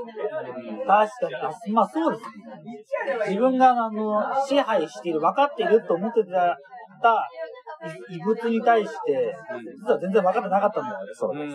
[1.08, 1.36] 確かに。
[1.36, 3.28] あまあそうですね。
[3.30, 6.58] 自分があの支配している、分かっていると思ってた
[7.04, 7.30] た
[8.10, 9.36] 異物に対して、
[9.78, 11.12] 実は全然分かってなかったんだよね。
[11.12, 11.28] ー。
[11.32, 11.48] うん。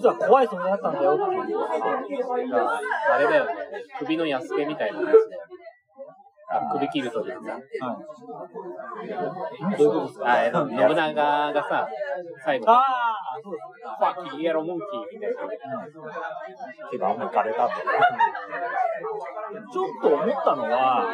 [0.00, 1.58] 実は怖い存在だったんだよっていう。
[1.58, 3.52] あれだよね。
[3.98, 5.36] 首の安毛みたいな話だよね。
[6.48, 7.38] あ首切るときにさ。
[7.40, 7.58] は
[9.02, 9.76] い。
[9.76, 10.30] どういうことですか？
[10.30, 11.88] あ、えっと、信長がさ、
[12.44, 12.84] 最後、ああ、
[13.98, 15.36] ファッキーイエローモンキーみたいな。
[16.88, 17.72] 手が抜かれたと。
[19.72, 21.04] ちょっと思ったのは、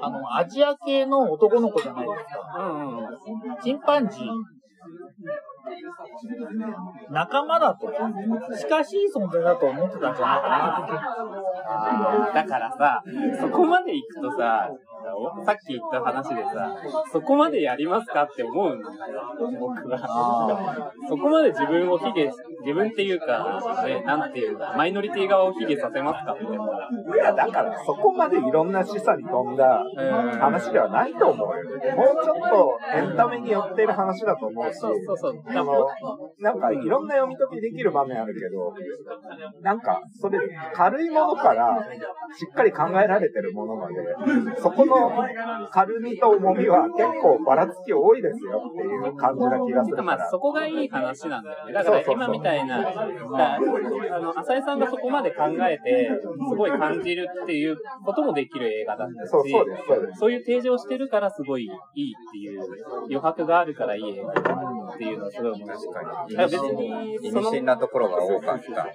[0.00, 2.56] あの、アジア系の男の子じゃないですか。
[2.58, 3.06] うんうん。
[3.62, 4.22] チンパンジー。
[7.10, 7.92] 仲間だと、
[8.56, 10.48] 近しい存在だと思ってたんじゃないか
[12.32, 12.32] な。
[12.34, 13.02] だからさ、
[13.40, 14.70] そこまで行くとさ、
[15.44, 16.76] さっき言った話でさ、
[17.12, 18.92] そこまでやりますかって思うんだよ、
[19.58, 20.92] 僕は。
[21.08, 22.30] そこまで自分を卑下、
[22.64, 29.84] 自分っていうか、ね、なんていうか、マイノリティ側を卑下させますかって思ういや、だからそこまでいろんな示唆に富んだ
[30.40, 31.54] 話ではないと思うよ。
[31.96, 35.42] もうちょっとエンタメに寄ってる話だと思うし、そうそうそう。
[35.58, 35.88] あの、
[36.38, 38.74] なんかいろんな読み解きできる場面あるけど、
[39.62, 40.38] なんかそれ
[40.74, 41.86] 軽いものから
[42.36, 43.94] しっかり考えられてるものまで、
[44.60, 45.10] そこの
[45.70, 50.30] 軽みと重みは結構ばらつき多いですよっていう感じな気がするからまあ、。
[50.30, 51.72] そこがいい話なんだよね。
[51.72, 56.10] だから今みたいな、あの、浅井さんがそこまで考えて、
[56.48, 60.18] すごい感じるっていうこともできる映画だったし、そうそうです、そうです。
[60.18, 62.62] そういう提示をしてるからすごいいいっていう、
[63.04, 65.68] 余白があるからいい映画だっていうのはすごい思う。
[65.68, 66.36] 確かに。
[66.36, 68.88] 別に、意その、味深なところが多かった。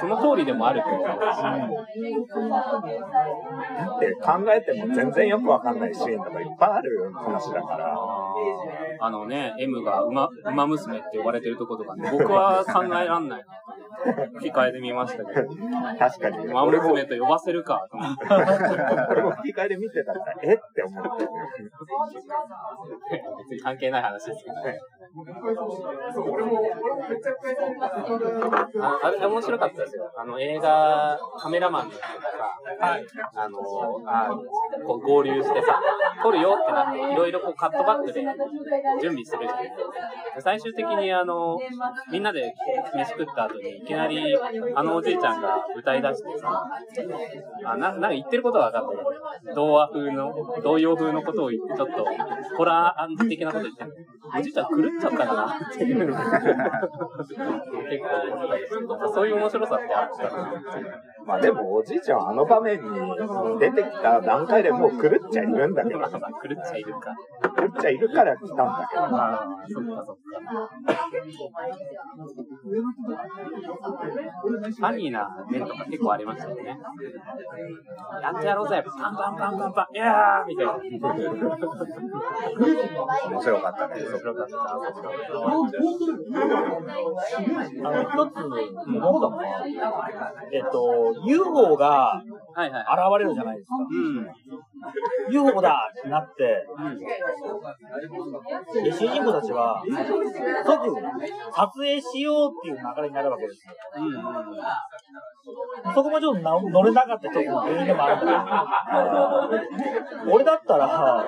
[0.00, 1.08] その通りでもあると思うし、
[3.78, 7.96] だって考えても全然よくわかんないシーンとかいっぱいある話だから。
[9.00, 13.46] あのね、M が馬、馬娘って呼ばれてるとことかね、僕は考えらんないな。
[14.40, 15.48] 吹き替えで見ましたけど、
[15.98, 16.46] 確かに。
[16.46, 18.24] 馬俺も、娘と呼ばせるかと思って。
[19.10, 20.54] 俺も吹き替えで見てたら、え？
[20.54, 21.28] って思って。
[23.38, 24.80] 別に関係ない話ですけどね。
[28.80, 30.12] ああれ面白かったですよ。
[30.16, 32.06] あの映画、カメラマンの人が
[32.78, 33.00] さ、
[33.34, 33.58] あの、
[34.06, 34.28] あ
[34.86, 35.80] こう合流してさ、
[36.22, 38.22] 撮るよってなって、いろいろこうカットバックで
[39.00, 39.82] 準備するじゃないですか。
[40.36, 41.58] で最終的にあの、
[42.12, 42.54] みんなで
[42.94, 44.36] 飯食った後に、いきなり、
[44.74, 46.64] あのおじいちゃんが歌い出してさ、
[47.64, 49.02] あななんか言ってることは分かんな
[49.52, 49.54] い。
[49.54, 52.04] 童話風の、童謡風のことを言って、ちょっと、
[52.56, 54.06] ホラー的なこと言ってる。
[54.38, 56.18] おじいちゃん狂っちゃったかなっていう結
[58.86, 60.52] 構、そういう面白さってあったな
[61.26, 62.84] まあでもおじいちゃんはあの場面に
[63.58, 67.14] 出てきた段階でもう狂っちゃいるんだけど、狂っちゃいるか。
[67.56, 69.02] 狂っちゃいるから来たんだけど。
[69.08, 70.18] まあ、そっかそっか。
[73.78, 76.78] ファニーな面とか結構ありましたよね。
[78.22, 80.72] やってやろうぜパンパンパンパンパンいやーみたいな。
[83.28, 83.94] 面白かったね。
[84.02, 84.58] 面白かった。
[84.60, 84.74] あ
[85.50, 86.02] の、一つ
[88.18, 89.42] 思ったのは、
[90.52, 92.22] えっと、UFO が。
[92.58, 92.66] 現
[93.18, 93.76] れるじゃないですか。
[93.76, 94.26] うん。
[95.30, 96.98] UFO だってなって、うん。
[98.84, 99.82] で主人公たちは、
[100.64, 100.94] 即
[101.52, 103.74] 撮影しようっていう流れになるわけですよ。
[103.96, 104.12] うん。
[105.94, 109.50] そこもちょっとな乗れなかった一つの原因でもあるんだ
[110.16, 111.24] けど、俺だったら、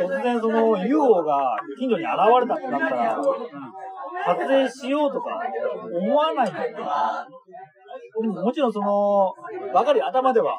[0.00, 3.16] 突然その UFO が近所に現れたってなったら、
[4.24, 5.40] 撮影しようとか
[5.92, 6.76] 思わないんだよ
[8.20, 9.32] もちろんその、
[9.72, 10.58] わかるよ、頭では。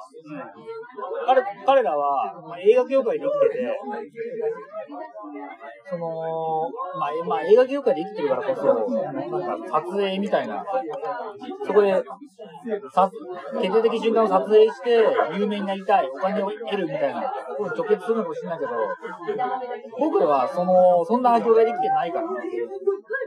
[1.25, 3.79] 彼彼らは、まあ、映画業界で生きてて、
[5.89, 10.63] その、まあ、まあ、映画業界で生きてるからこそ、なんか撮影みたいな、
[11.65, 12.03] そこで、
[12.93, 13.11] さ
[13.61, 15.03] 決定的瞬間を撮影して、
[15.37, 17.21] 有名になりたい、お金を得るみたいな、
[17.57, 18.71] こ直結するのかもしれないけど、
[19.99, 22.27] 僕らはその、そんな業界で生きてないから、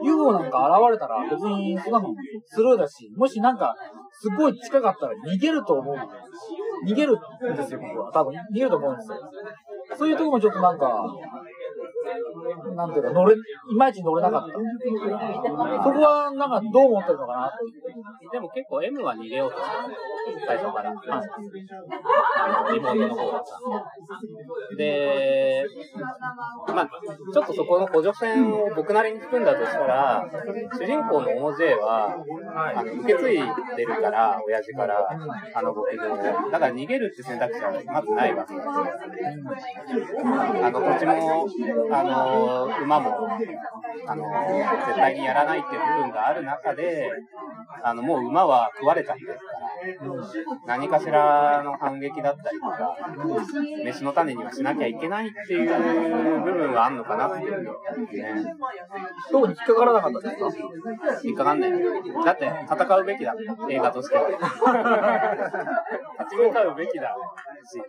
[0.03, 3.75] UFO なんか現れたら別にそんなのスルーだし、もしなんか、
[4.21, 6.11] すごい近かったら逃げると思うんだよ。
[6.87, 8.13] 逃げるんですよ、僕は。
[8.13, 9.19] 多分、逃げると思うんですよ。
[9.99, 11.07] そういうとこもちょっとなんか、
[12.75, 13.39] なんていうか、乗れ、い
[13.77, 14.55] まいち乗れなかった。
[14.55, 17.53] そこは、なんか、どう思ってるのかな？
[18.33, 19.67] でも結構 M は逃げようとして
[20.47, 20.91] た最初から。
[20.91, 20.93] あ
[22.71, 23.59] の、妹の方がさ。
[24.77, 25.67] で、
[26.75, 26.89] まあ、
[27.33, 30.29] ちょっとそこの補助線を僕なりに含んだとしたら、
[30.79, 32.17] 主人公のオモジェは、
[32.75, 33.43] あの、受け継い
[33.77, 35.09] でるから、親父から、
[35.55, 36.17] あの牧場を。
[36.51, 38.73] だから逃げるって選択肢はまずないわけですよ。
[40.65, 41.49] あの、土地も、
[41.99, 43.29] あの、馬も、
[44.07, 44.25] あの、
[44.87, 47.11] 絶対にやらないっていう部分がある中で、
[47.83, 52.97] あの、もう馬は食われちゃってるから、何かしらの反撃だったりとか、
[53.85, 58.45] 飯の種にはしなきゃいけないっていう部分はあるのかなっていうね。
[59.31, 60.51] どこに引っかからなかったですか？
[61.25, 61.71] 引っかかんない。
[62.25, 63.35] だって、戦うべきだ。
[63.71, 64.29] 映画としては。
[66.21, 67.15] 立ち向かうべきだ
[67.65, 67.81] し。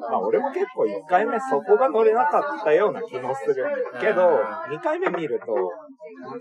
[0.00, 3.64] まあ俺も結構1回目そこが乗れなかったような気もする
[4.00, 5.72] けど、2回目見ると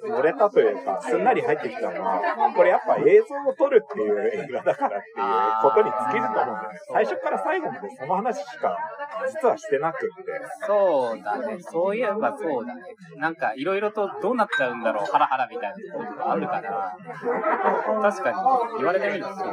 [0.07, 5.15] 乗れたというか、すんなり入ってきたのは、これやっぱ映像を撮るっていう映画だからっていう
[5.61, 6.79] ことに尽きると思うんだよね。
[6.91, 8.77] 最初から最後までその話しか
[9.27, 10.31] 実はしてなくって。
[10.67, 11.57] そうだね。
[11.59, 12.81] そういえばそうだね。
[13.17, 16.97] なんか、いろいろとどうなっちゃうんだろう、ハラハラみたいなところがあるから、
[18.01, 18.37] 確かに
[18.77, 19.45] 言われてみるとそ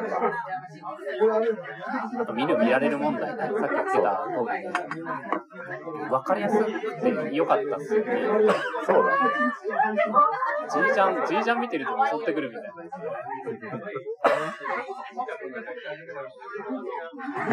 [2.22, 2.32] うか。
[2.32, 3.30] 見る見られる問題。
[3.30, 4.72] さっき言ってた通りね。
[6.10, 8.06] わかりやすくて良かったっすよね。
[8.86, 9.16] そうだね。
[10.70, 12.70] じいちゃん、じいちゃん見てると襲ってくるみたいな。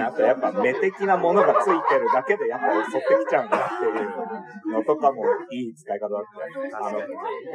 [0.07, 3.89] あとやっぱ目的なものがついてるだけでやっぱ襲ってきちゃうんだってい
[4.69, 6.23] うのとかもいい使い方だっ
[6.71, 6.99] たあの、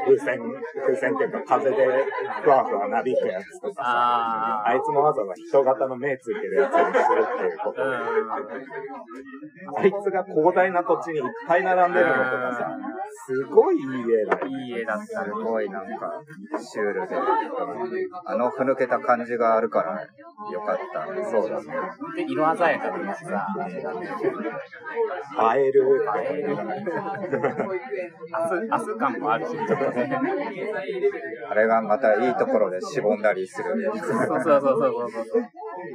[0.06, 0.38] 風船、
[0.86, 1.76] 風船っていうか風で
[2.42, 7.89] ふわふわなびくやつとかさ、ああいつもわざわざ人型の目ついてるやつにするっていうことで、
[9.76, 12.76] あいつが広大な土地にいっぱい並んでるのとかさ、
[13.26, 14.46] すごいいい絵だよ。
[14.46, 16.22] いい絵だったすごいなんか、
[16.58, 17.16] シュールで、
[18.24, 20.00] あのふぬけた感じがあるから、
[20.52, 21.06] よかった。
[21.30, 21.66] そうだね。
[22.16, 23.46] で、色鮮やかなさ、
[25.56, 26.56] 映える映える。
[28.30, 30.20] 明日、明日感もあるし、ちょっとね。
[31.50, 33.90] あれがまたいいところでしぼんだりする。
[33.94, 35.42] そうそうそうそうそうそう。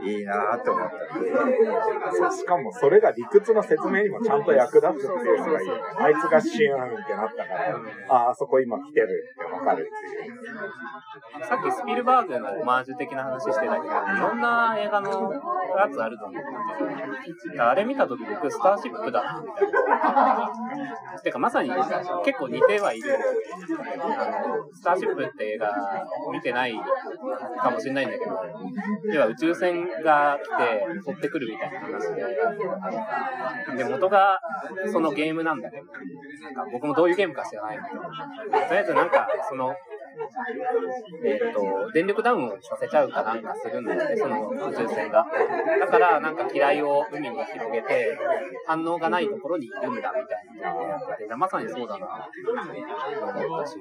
[0.06, 2.30] いいなと思った。
[2.32, 5.74] そしかもそれが理屈の説明にもちゃんと役立つっていうのがいいね。
[5.98, 7.80] あいつがシューンってなったから、
[8.10, 11.46] ああそこ今来てるってわかるっていう。
[11.46, 16.44] さっきスピルバーグのオマージュ的な話してたけど、いろんな映画のやつあると思うんだ
[17.52, 20.52] けど、あれ見たとき僕、スターシップだみたいな。
[21.24, 21.70] てか、まさに
[22.24, 23.16] 結構似てはいる。
[23.16, 25.74] あの、スターシップって映画
[26.32, 26.76] 見てない
[27.62, 28.32] かもしれないんだけど、
[29.14, 34.40] 要は宇宙船が来て取ってくるみたいな話で、で、元が
[34.92, 38.10] そのゲームなんだけど、なんか僕もどういうゲームか知らないんだけど、と
[38.74, 39.76] りあえずなんか、その、
[41.24, 45.26] えっ、と、電力ダウンをさせちゃうかなんかするんだよね、その宇宙船が。
[45.80, 48.18] だから、なんか機雷を海に広げて、
[48.68, 53.78] 反応がないところにいるんだみたいなのをやってて、まさにそうだなって思ったし。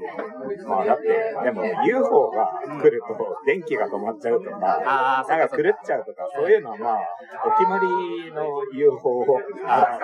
[0.66, 6.98] まあだって、でも UFO が来ると電気が止まっちゃうとか、あーなんか狂っちゃうとか、そういうのはまあ、
[7.46, 9.24] お決まりの UFO
[9.66, 9.98] あ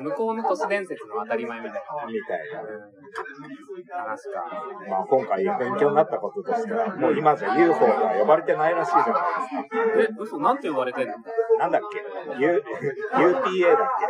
[0.00, 2.06] 向こうの都市伝説の当たり前みたいな。
[2.06, 4.02] みたいな。
[4.04, 4.44] 話か。
[4.88, 10.14] まあ今回勉強になったこととしては、もう今じゃ UFO が呼ばれてないらしいじゃないですか。
[10.18, 11.12] え、嘘なんて呼ばれてんの？
[11.58, 11.98] なんだっけ
[12.42, 12.64] ？U
[13.12, 13.44] ?UPA だっ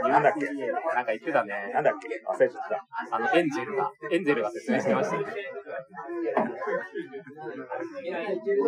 [0.05, 0.09] け？
[0.09, 0.47] なんだっけ？
[0.47, 1.73] なんか言ってたね。
[1.75, 2.09] なんだっけ？
[2.31, 3.17] 忘れちゃった。
[3.17, 5.25] あの、エンジェルが、エンジェルが説明してましたね。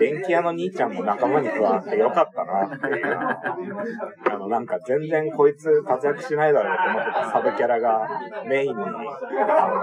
[0.00, 3.16] 電気屋の兄ちゃんも仲間に加わってよかったなっていう。
[3.16, 8.08] あの、なんか全然こいつ活躍しないだろうと思ってたサブキャラが
[8.46, 8.84] メインに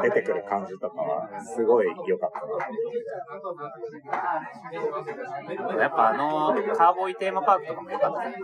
[0.04, 2.41] 出てくる感じとかは、すごい良かったな。
[5.80, 8.36] やっぱあの、カーボーイテーマパークとかも良かったね。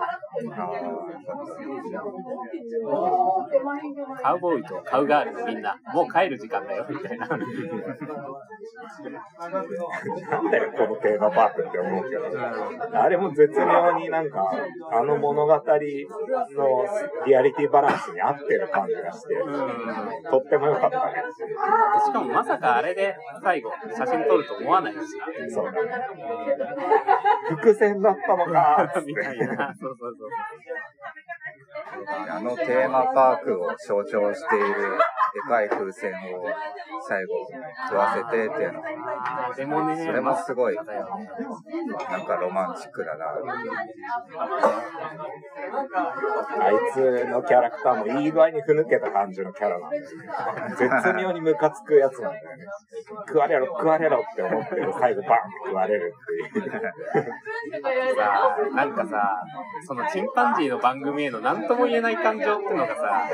[4.21, 7.27] カウボーイとカウガールのみんな、もう帰る時間だよ、みたいな。
[7.27, 7.39] なん
[10.51, 12.25] だよ、このテーマパークって思うけど。
[12.93, 14.51] あれも絶妙になんか、
[14.91, 15.61] あの物語の
[17.25, 19.35] リアリティバランスに合ってる感じがして、
[20.29, 21.13] とっても良かったね。
[22.05, 25.03] しかもまさかあれで最後、写真撮ると思わないしな。
[25.49, 25.91] そうだね。
[27.49, 29.73] 伏線だったのかみたいな。
[29.73, 29.79] て。
[29.79, 30.29] そうそうそう。
[32.29, 34.97] あのテーマパークを象徴している
[35.33, 36.15] でかい風船を
[37.07, 37.47] 最後
[37.89, 38.87] 食わせてっていうのが、
[39.53, 40.75] それもすごい。
[40.75, 43.25] なんかロマンチックだな。
[46.59, 50.07] あいつのキャラクターもいい具合にふぬけた感じのキャラなんだよね。
[50.77, 52.65] 絶妙にムカつくやつなんだよね。
[53.27, 56.13] 食われろ、食われろって思ってる最後バンって食われる
[56.49, 56.71] っていう。
[58.15, 59.43] さなんかさ、
[59.85, 63.29] そのチンパンジーの番組への何とも言えない感情っていうのがさ、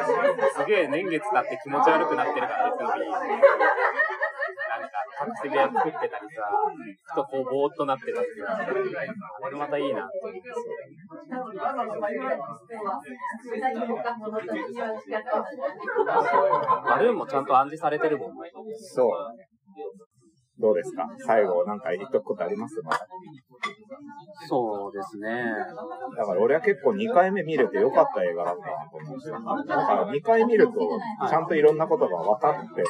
[0.55, 3.17] すげえ年月経って気持ち悪くなってるから別に、な
[4.77, 6.17] んか隠し部屋作ってたりさ、
[7.03, 8.57] ふとこうぼーっとなってたりさ、
[9.43, 10.41] あれまたいいなって思って
[16.85, 18.33] バルーンもちゃんと暗示されてるもん。
[18.77, 19.13] そう。
[20.59, 21.07] どうですか？
[21.25, 22.79] 最後なんか言っとくことあります？
[22.83, 23.07] まだ。
[24.47, 25.43] そうですね。
[26.17, 29.39] だから俺は結構2回目見れてよかった映画だったなと思うんですよ。
[29.39, 30.73] なんか2回見ると、
[31.29, 32.83] ちゃんといろんなことが分かって、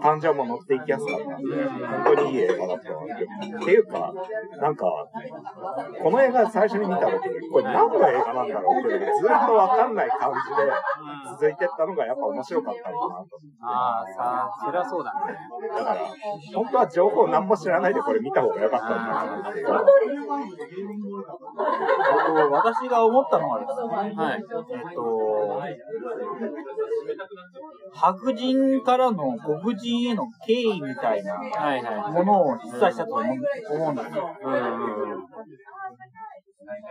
[0.00, 3.62] 感情も乗っていきやすかったんで、本当にいい映画だったなって。
[3.62, 4.12] っていうか、
[4.60, 4.86] なんか、
[6.02, 13.26] この映画最初に見た時に、これ何の映画なんだろうっていうのがずっと分かんない感じで続いてったのがやっぱ面白かったのかなと。
[13.62, 15.38] ああ、さあ、それはそうだね。
[15.76, 16.00] だから、
[16.54, 20.31] 本当は情報何も知らないでこれ見た方がよかったんだと思うんですけど、えっ
[22.36, 24.38] と私が思ったのはですね、はい。
[24.38, 25.62] えっと、
[27.94, 31.38] 白人からの黒人への敬意みたいな。
[32.12, 33.94] ものを示唆したと思うんですよ。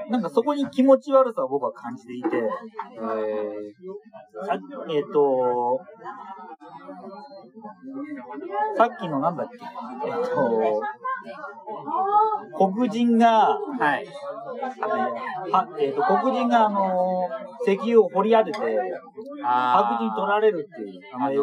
[0.09, 2.41] なんかそこに気持ち悪さを僕は感じていて、え
[4.45, 4.59] さ
[4.89, 5.79] えっ、と、
[8.77, 9.57] さっきのなんだっけ、
[10.07, 10.81] えっ、と、
[12.73, 14.05] 黒人が、ー、はい。
[15.51, 17.29] はえっ、と、黒人があの、
[17.67, 18.57] 石油を掘り当てて、
[19.43, 21.41] あ白人に取られるっていう、ああの映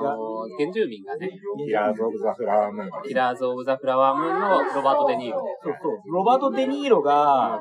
[0.59, 1.31] 原住民がね、
[1.65, 2.91] キラーズ・オブ・ザ・フラワームーン。
[3.07, 5.45] キラーズ・オブ・ザ・フラワームーンのロバート・デ・ニーロ。
[5.63, 6.13] そうそう。
[6.13, 7.61] ロバート・デ・ニーロが、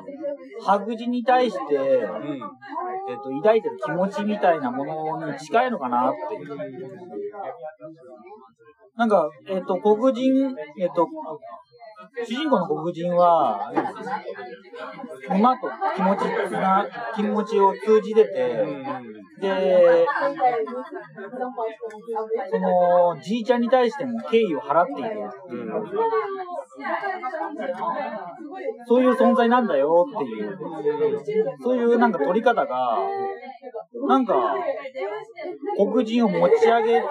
[0.60, 2.40] 白人に対して、うん。
[3.08, 4.84] えっ、と、抱いてる気持ちみたいなも
[5.18, 6.56] のに近いのかなっていう。
[8.96, 11.06] なんか、えっ、と、黒人、えっ、と、
[12.26, 13.72] 主人公の黒人は、
[15.28, 16.20] 馬と気持ち
[16.52, 18.66] な、気持ちを通じてて、
[19.40, 20.06] で、
[22.50, 25.12] その、じいちゃんに対しても敬意を払っているっ
[25.48, 25.72] ていう、
[28.86, 30.58] そういう存在なんだよっていう、
[31.62, 32.98] そういうなんか取り方が、
[34.08, 34.56] なんか、
[35.76, 37.02] 黒人を持ち上げ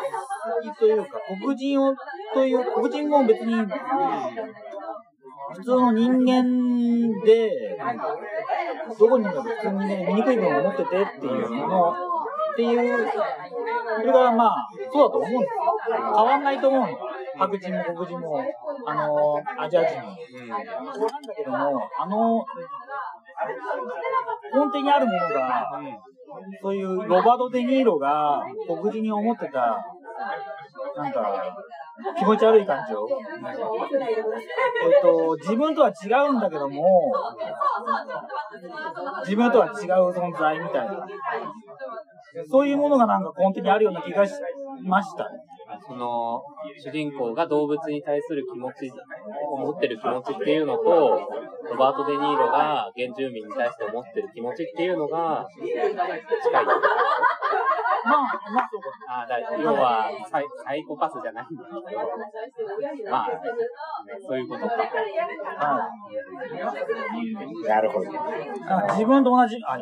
[0.80, 1.96] というか、黒人を、
[2.34, 3.56] という、黒人も別に、
[5.54, 7.78] 普通の人間で、
[9.00, 11.96] どこにいるか普通にね、醜い部分を持っててっていうもの、っ
[12.56, 13.12] ていう、
[14.00, 16.02] それがまあ、そうだと思うんですよ。
[16.16, 16.88] 変わんないと思うの。
[17.38, 18.44] 白人も黒人も、
[18.86, 20.16] あの、アジア人も。
[20.94, 21.58] そうなんだけども、
[22.00, 22.46] あの、
[24.54, 25.82] 根底にあるものが、
[26.62, 29.78] そういうロバート・デ・ニーロが黒人に思ってた、
[30.96, 31.58] なんか、
[32.18, 33.08] 気持ち悪い感情。
[33.10, 37.12] えっと、自分とは違うんだけども、
[39.24, 41.08] 自分とは違う存在みたいな。
[42.50, 44.34] そういうものがなんか根底にあるような気がし
[44.84, 45.28] ました。
[45.86, 46.42] その、
[46.80, 48.92] 主人公が動物に対する気持ち、
[49.58, 50.84] 持ってる気持ちっていうのと、
[51.70, 55.46] ロバート・デ・ニーロが原住民に対して思ってる気持ちっていうのが
[56.44, 56.66] 近い。
[58.06, 58.22] まあ、
[58.54, 58.88] まあそうか。
[59.10, 63.30] あだ要はサイ、サイコパスじゃないんだけど、まあ、
[64.26, 64.76] そういうことか。
[64.78, 65.90] は
[67.14, 67.68] い。
[67.68, 68.10] なるほど。
[68.10, 69.78] あ自分と同じ、あ、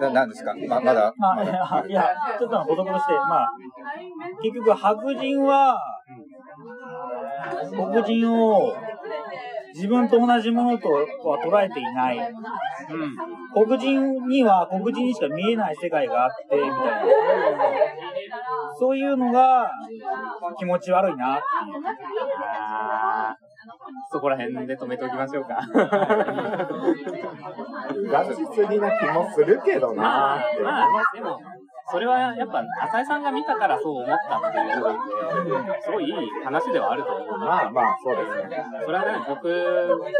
[0.00, 0.54] ななんですか？
[0.66, 1.52] ままだまあ、いや、
[1.86, 3.50] いやちょっと補足として、まあ、
[4.46, 5.76] 結局白人は、
[7.70, 8.76] 黒人を
[9.74, 11.04] 自分と同じものとは
[11.44, 12.18] 捉えていない。
[12.18, 13.64] うん。
[13.66, 16.76] 黒人には黒人にしか見えない世界があって、みたいな。
[18.78, 19.70] そういうのが
[20.58, 21.96] 気持ち悪いなっていう。
[24.12, 25.58] そこら辺で止めておきましょうか。
[27.94, 31.40] うがしすぎな気もするけどまあなーって、まあ、でも、
[31.88, 34.82] それはやっぱ、浅井さんが見たからそう思ったっていう
[35.44, 36.12] 部分で、すごいいい
[36.44, 37.38] 話ではあると思う。
[37.38, 38.64] まあまあ、そうですね。
[38.84, 39.48] それはね、僕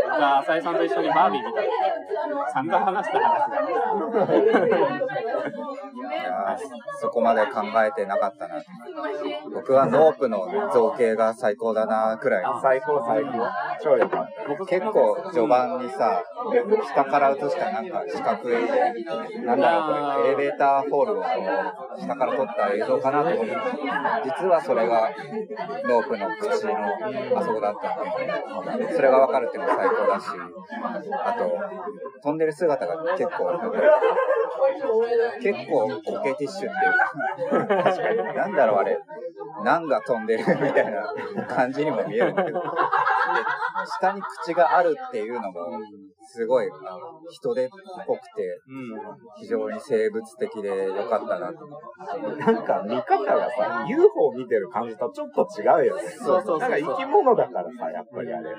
[0.09, 1.69] が浅井さんと一緒にバービー見た時
[2.53, 4.35] 散々話した話だから。
[4.35, 4.47] い
[6.25, 6.59] やー
[7.01, 8.63] そこまで考えてなかったな。
[9.53, 12.45] 僕はノープの造形が最高だなくらい。
[12.63, 13.33] 最高最高。
[13.83, 14.67] 超良かった。
[14.67, 16.23] 結構序盤にさ、
[16.95, 18.55] 下から映したなんか四角い、
[19.45, 21.56] なんだろうこれ、エレベーターホールをこう
[21.99, 23.57] 下から撮った映像かなと思って、
[24.25, 25.11] 実はそれが
[25.89, 26.77] ノープの口の
[27.39, 30.27] あそこだったんで、それがわかるっていうのが最高だし、
[31.25, 33.61] あと、飛んでる姿が結構、
[35.41, 36.73] 結構コケティッシュっ
[37.37, 38.99] ていうか、確かに、なんだろうあれ、
[39.65, 41.15] なんが飛んでるみたいな
[41.49, 42.67] 感じにも見えるんだけど、で
[44.01, 45.81] 下に口があるっていうのも、
[46.29, 46.69] すごい
[47.31, 47.69] 人手っ
[48.07, 48.61] ぽくて、
[49.39, 51.67] 非常に生物的で良かったなと。
[52.37, 56.03] なんか見方がさ、UFO 見てる感じとちょっと違うよね。
[56.03, 58.55] そうそうそうそうなんか生き物だからさ、やっぱりあれ。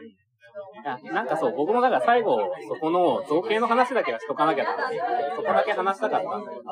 [0.83, 4.75] やなんかそう、僕もだから最後、そこの造形の話だけはしとかなきゃな、
[5.35, 6.63] そこだけ話したかったんだけど、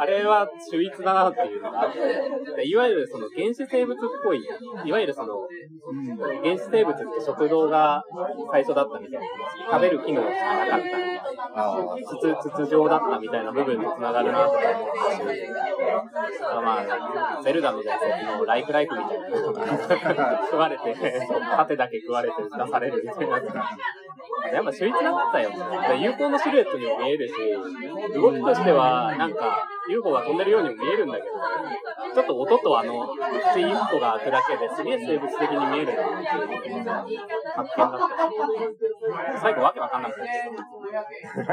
[0.00, 4.46] あれは秀逸だなっていうのがあって、いわゆるその原始生物っぽい、
[4.84, 5.46] いわゆるその、
[6.42, 8.04] 原始生物って食堂が
[8.52, 9.26] 最初だったみたいな、
[9.72, 11.18] 食べる機能しかなかったみたいな。
[12.04, 15.22] 筒、筒状だったみたいな部分と繋がるなとか思ったし、
[16.62, 19.66] まあ、ゼルダの伝説のライフライフみたいなのが
[20.50, 20.94] 食われて、
[21.56, 23.64] 縦だけ食われて出されるみたいなやつが。
[24.52, 25.50] やっぱ秀逸なかったよ。
[26.00, 27.34] 有効のシルエットにも見えるし、
[28.14, 31.28] 動きとしては、なんか、UFO が飛んでるようにも見えるんだけど、
[32.14, 33.08] ちょっと音とあの、
[33.52, 37.24] 口一個が開くだけですげえ生物的に見えるなっていう
[37.56, 40.24] 発見だったし、最後わけわかんなくな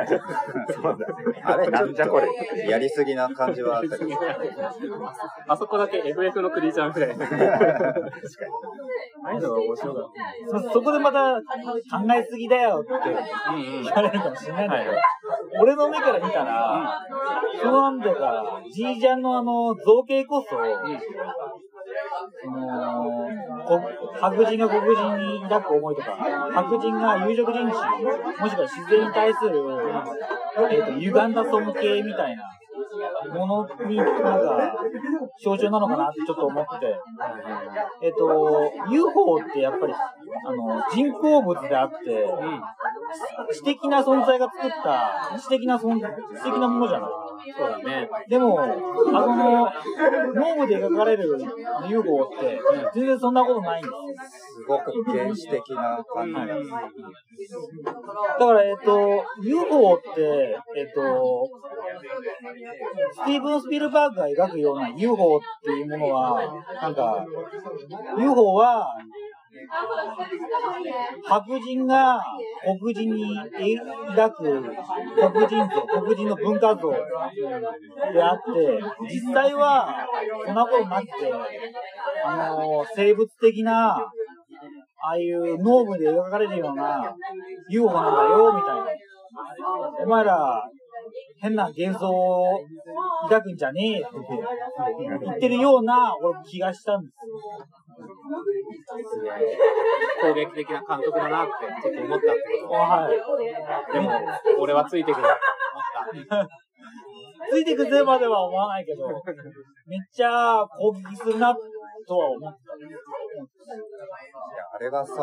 [0.03, 0.73] っちゃった。
[0.73, 1.07] そうだ
[1.43, 2.27] あれ、なんじゃこれ。
[2.27, 4.11] とやりすぎな感じはあったけど。
[5.47, 7.25] あそこだけ FF のクリーチャーみたいな。
[9.25, 10.03] ああいうのが面白かっ
[10.49, 11.41] そそこでまた考
[12.13, 12.91] えすぎだよって。
[13.83, 14.97] 言われるかもしれないんだけど、
[15.61, 17.01] 俺の目から見たら、
[17.61, 20.49] そのなんていうか、じいちゃんのあの造形こそ、
[22.41, 22.65] その
[23.65, 23.81] こ
[24.19, 26.17] 白人が黒人に抱く思いとか、
[26.53, 29.59] 白人が有色人種、もしくは自然に対する、
[30.71, 32.43] えー、と歪んだ尊敬みたいな
[33.33, 34.75] ものに、なんか、
[35.43, 36.95] 象徴なのかなってちょっと思って、
[38.01, 42.27] えっ、と、UFO ってやっぱり、あの、人工物であって、
[43.53, 47.24] 知的な存在が作った、知的な存在、知的なものじゃない？
[47.53, 48.09] そうだね。
[48.27, 49.69] でも、あの、
[50.33, 51.37] 脳部で描かれる
[51.87, 52.59] UFO って、
[52.93, 54.55] 全然そんなことないんです。
[54.55, 56.45] すごく原始的な感じが。
[58.39, 61.49] だから、えっ、と、UFO って、えっ、と、
[63.13, 66.41] スティーブン・スピルバーグが描くような UFO っていうものは、
[66.81, 67.25] なんか、
[68.17, 68.87] UFO は、
[71.23, 72.21] 白人が
[72.79, 73.37] 黒人に
[74.15, 74.63] 抱く
[75.15, 78.79] 黒人像、黒人の文化像であって、
[79.09, 80.07] 実際は
[80.45, 81.11] そんなことなくて、
[82.25, 84.11] あの、生物的な、あ
[85.11, 87.15] あいう脳部で描かれるような
[87.69, 88.85] UFO なんだよ、みたいな。
[90.03, 90.63] お前ら、
[91.41, 92.59] 変な幻想を
[93.23, 94.07] 抱くんじゃねえって
[95.21, 97.35] 言ってるような、俺気がしたんですよ。
[100.21, 101.51] 攻撃的な監督だなって
[101.81, 103.17] ちょっと思ったってこはい。
[103.87, 103.93] と。
[103.93, 104.11] でも、
[104.59, 105.29] 俺はついてくると
[106.13, 106.47] 思った。
[107.51, 109.07] ついてくぜまでは思わないけど、
[109.87, 111.55] めっちゃ攻撃するな
[112.07, 112.59] とは思った。
[113.35, 113.43] いや、
[114.73, 115.13] あれがさ、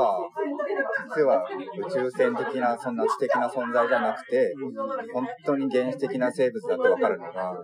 [1.17, 1.47] 実は
[1.79, 4.55] 宇宙船的な、そんな知的な存在じゃなくて、
[5.15, 7.57] 本当に原始的な生物だってわかるのが、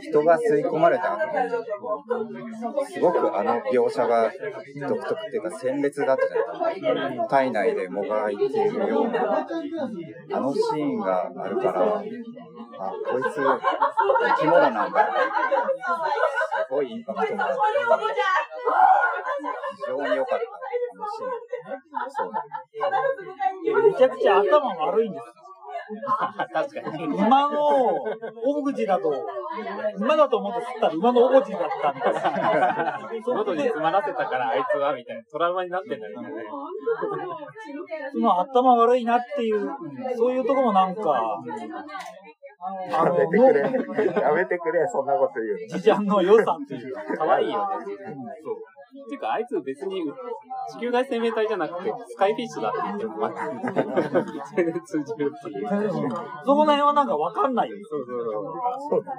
[0.00, 1.50] 人が吸い込まれた後に、
[2.92, 4.30] すごくあの描写が
[4.88, 9.46] 独特っていうか鮮烈だったじゃないか体内でもがいているような、
[10.32, 12.02] あのシーンがあるから、
[12.78, 15.08] あ、こいつ生き物なんだ。
[16.66, 17.66] すごいインパクトがあって。
[19.86, 20.44] 非常に良かった。
[22.08, 23.90] そうだね。
[23.90, 25.24] めちゃくちゃ頭悪いんです。
[26.52, 27.04] 確かに。
[27.04, 29.14] 馬の大口だと、
[29.98, 33.10] 馬だと思って吸ったら馬の大口だったみたいな。
[33.26, 36.28] 喉に詰まらせたからあいつはみたいなトラウマになってんだよね。
[38.12, 39.68] その頭悪いなっていう、
[40.16, 41.38] そういうとこもなんか、
[42.90, 43.60] やめてくれ。
[44.20, 47.02] やめてくれ、そんなこと言うじちゃんの良さっていうか。
[47.18, 47.84] 可愛いよね。
[48.42, 48.54] そう。
[49.04, 50.02] っていうか、あいつ別に
[50.72, 53.30] 地球外生命体じゃなくて、スカイフィッシュだって言っても、まあ
[54.56, 55.68] 全然通じるっていう。
[55.68, 57.76] そこの辺はなんかわかんないよ。
[57.88, 58.24] そうそう
[58.90, 59.12] そうだ。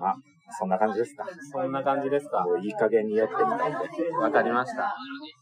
[0.00, 0.14] あ、
[0.58, 1.24] そんな感じですか。
[1.52, 2.44] そんな感じですか。
[2.44, 4.10] もういい加減に酔ってみたんで。
[4.20, 4.94] わかりました。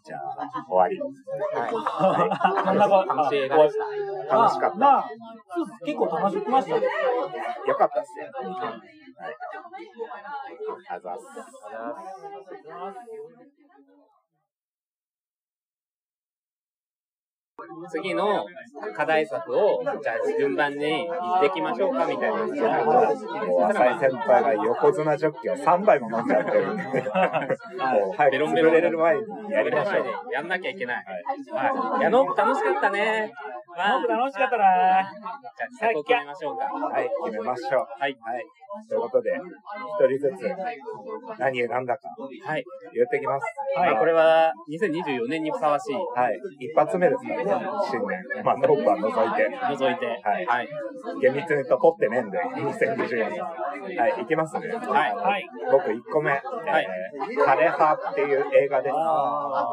[0.04, 0.20] じゃあ、
[0.68, 0.98] 終わり。
[0.98, 1.70] はい。
[1.70, 3.76] こんなこと楽しい映画でし
[4.28, 4.36] た。
[4.36, 4.78] 楽しかった。
[4.78, 5.04] まあ、
[5.84, 6.86] 結構楽しくましたね。
[7.66, 8.30] よかったっすよ。
[9.16, 9.36] はい。
[10.88, 11.24] あざっす。
[17.90, 18.44] 次の
[18.96, 22.42] 課題作を、じゃあ順番に言っていきましょうかみたいな
[23.68, 30.32] 浅井先輩が横綱ジョッキを3杯も飲んじゃってるんで、もう早く潰れる前にやりましょう。
[30.32, 31.04] やんなきゃいけない。
[31.52, 32.02] はい。
[32.02, 33.32] 矢野楽しかったね。
[33.76, 34.64] まあ僕楽しかったな
[35.02, 36.64] じゃあ、企画を決めましょうか。
[36.64, 37.86] はい、決めましょう。
[38.00, 38.16] はい。
[38.20, 38.44] はい。
[38.88, 40.48] ということで、一人ずつ
[41.38, 42.08] 何選んだか
[42.46, 42.64] はい。
[42.94, 43.44] 言ってきます。
[43.76, 45.94] まあ、これは2024年にふさわしい。
[45.94, 46.40] はい。
[46.58, 47.51] 一発目ですからね、
[47.90, 48.44] 新年。
[48.44, 49.50] まあ、トップは除いて。
[49.76, 50.06] 除いて。
[50.22, 50.68] はいはい。
[51.20, 53.40] 厳密に言うと取ってねえんで、2024年。
[53.98, 54.68] はい、いきますね。
[54.68, 55.14] はい。
[55.14, 55.48] はい。
[55.70, 56.42] 僕1個目、えー
[57.22, 58.94] 枯葉っていう映画です。
[58.96, 59.66] あ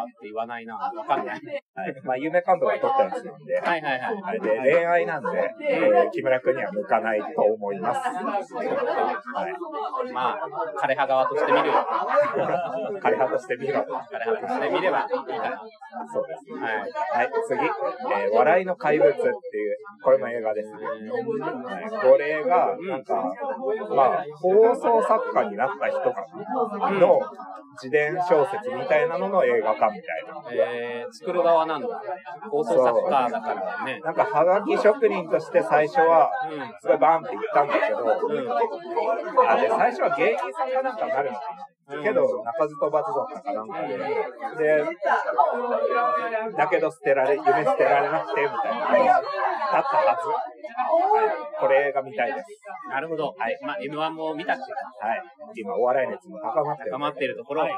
[0.00, 0.76] ーって言わないな。
[0.76, 1.40] わかんない。
[1.74, 1.94] はい。
[2.04, 4.22] まあ、有名監督が撮ったやつなんで、はいはいはい。
[4.22, 8.00] はい、で、恋愛なんで、えー木村君には向かないと思います。
[8.08, 10.12] はい。
[10.12, 10.38] まあ、
[10.86, 11.74] 枯葉側として見るよ。
[13.00, 13.80] 枯葉として見ろ。
[13.80, 15.62] 枯葉として見ればいいかな。
[16.12, 16.52] そうです。
[16.52, 16.92] はい。
[17.14, 19.32] はい、次、えー笑いの怪物っていう、
[20.02, 20.76] これも映画ですね。
[20.76, 23.32] はい、これが、なんか、
[23.94, 26.26] まあ、放送作家になった人か
[26.78, 26.90] な？
[26.98, 27.20] の
[27.74, 30.42] 自伝小説みたいなのの映画化みたいな。
[30.52, 31.88] えー、作る側なんだ。
[32.50, 34.00] 放送作家だからね。
[34.04, 36.60] なんか、はがき職人として最初は、うん。
[36.80, 37.98] すごいバーンって言ったんだけど、
[39.48, 41.66] あ、で、最初は芸人さんかなんかになるのかな？
[42.02, 44.84] けど、鳴かず飛ばずだったかなんかで、で、
[46.56, 49.22] だけど捨てられ、夢捨てられなくて、みたいな話だっ
[49.72, 50.16] たは
[50.46, 50.51] ず。
[50.72, 52.46] はい、これが見たいです。
[52.88, 53.34] なるほど。
[53.38, 53.58] はい。
[53.62, 55.22] まあ、M1 も見たし、はい。
[55.56, 56.90] 今、お笑い熱も高まってる。
[56.92, 57.62] 頑張っているところ。
[57.62, 57.72] はい。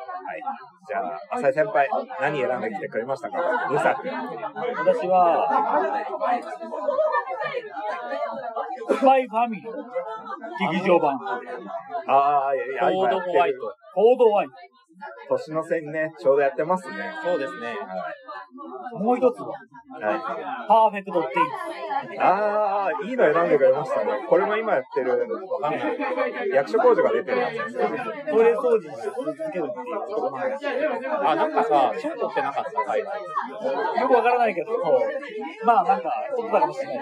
[0.88, 1.88] じゃあ、浅井先輩、
[2.20, 3.36] 何選んできてくれましたか
[3.70, 4.08] ?2 作。
[4.08, 6.04] 私は、
[8.90, 11.18] スパイファミリー、劇場版、
[12.06, 13.58] ああ、いやいや、コードホワイト。
[13.94, 14.48] コードワイ
[15.28, 16.94] 年の瀬にね、ちょうどやってますね。
[17.24, 17.74] そうですね。
[17.74, 18.23] ト。
[18.98, 20.20] もう一つは、はい。
[20.68, 21.28] パーフェクトテ
[22.14, 24.26] イああ、いいの選んでくれましたね。
[24.28, 25.28] これも今やってる、
[26.52, 27.98] 役所工事が出てるやつですよね。
[28.24, 28.30] ク。
[28.30, 30.66] トイレ掃除し続けるっていうことなんです
[31.10, 34.00] あ、なんかさ、賞取ってなかった、海外。
[34.00, 34.70] よくわからないけど、
[35.64, 36.96] まあなんか、取ったかもしれない。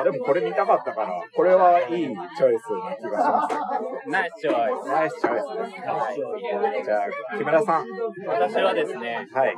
[0.00, 4.08] あでもこれ見たかったから、これはいいチョイスな気がします。
[4.08, 4.88] ナイスチョイス。
[4.88, 6.82] ナイスチョイスですね。
[6.84, 7.86] じゃあ、木村さん。
[8.26, 9.54] 私はですね、はい。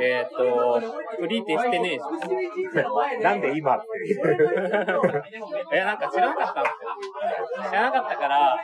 [0.00, 0.80] えーっと、
[1.18, 3.22] フリーテスティネーション。
[3.22, 3.86] なんで今って
[5.76, 7.70] いなんか知らなかったんですよ。
[7.70, 8.56] 知らなかったから、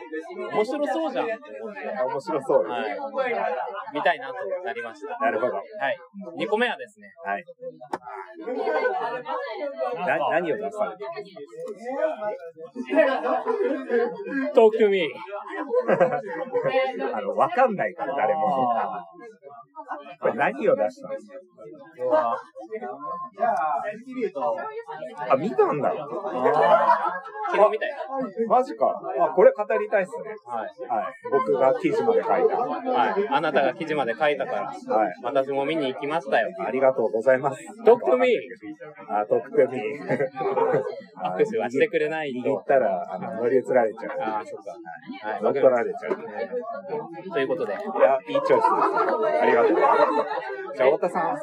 [0.53, 2.71] 面白そうじゃんって思って、面白そうです。
[2.71, 2.99] はい。
[3.95, 4.35] 見たいなと
[4.65, 5.19] なりました。
[5.19, 5.55] なるほど。
[5.55, 5.65] はい。
[6.39, 7.45] 2個目はですね、はい。
[10.07, 11.05] な何を出されて
[14.55, 15.09] Talk to me.
[17.15, 18.41] あの、わかんないから、誰も。
[20.21, 21.09] これ何を出した
[24.41, 24.57] の
[25.31, 25.93] あ、見たんだ。
[27.51, 27.91] 昨日みたい
[28.49, 29.01] マジか。
[29.21, 30.35] あ、これ語りたいっすね。
[30.47, 30.69] はい。
[30.89, 31.15] はい。
[31.31, 32.59] 僕が記事まで書いた。
[32.59, 33.29] ははい。
[33.29, 34.75] あなたが記事まで書いたから、い。
[35.23, 36.49] 私も見に行きましたよ。
[36.59, 37.63] ありがとうございます。
[37.85, 38.29] Talk to me.
[39.09, 40.03] あ、トークトゥミー。
[41.23, 42.65] 握手はしてくれない握とっ。
[42.65, 44.21] たら、あの、乗り移られちゃう。
[44.21, 45.29] ああ、そっか。
[45.29, 45.43] はい。
[45.43, 47.31] 乗っ取られちゃう。
[47.31, 49.43] ということで、いや、いいチョイスです。
[49.43, 49.77] ありがとう。
[50.77, 51.37] じゃあ、太田さん。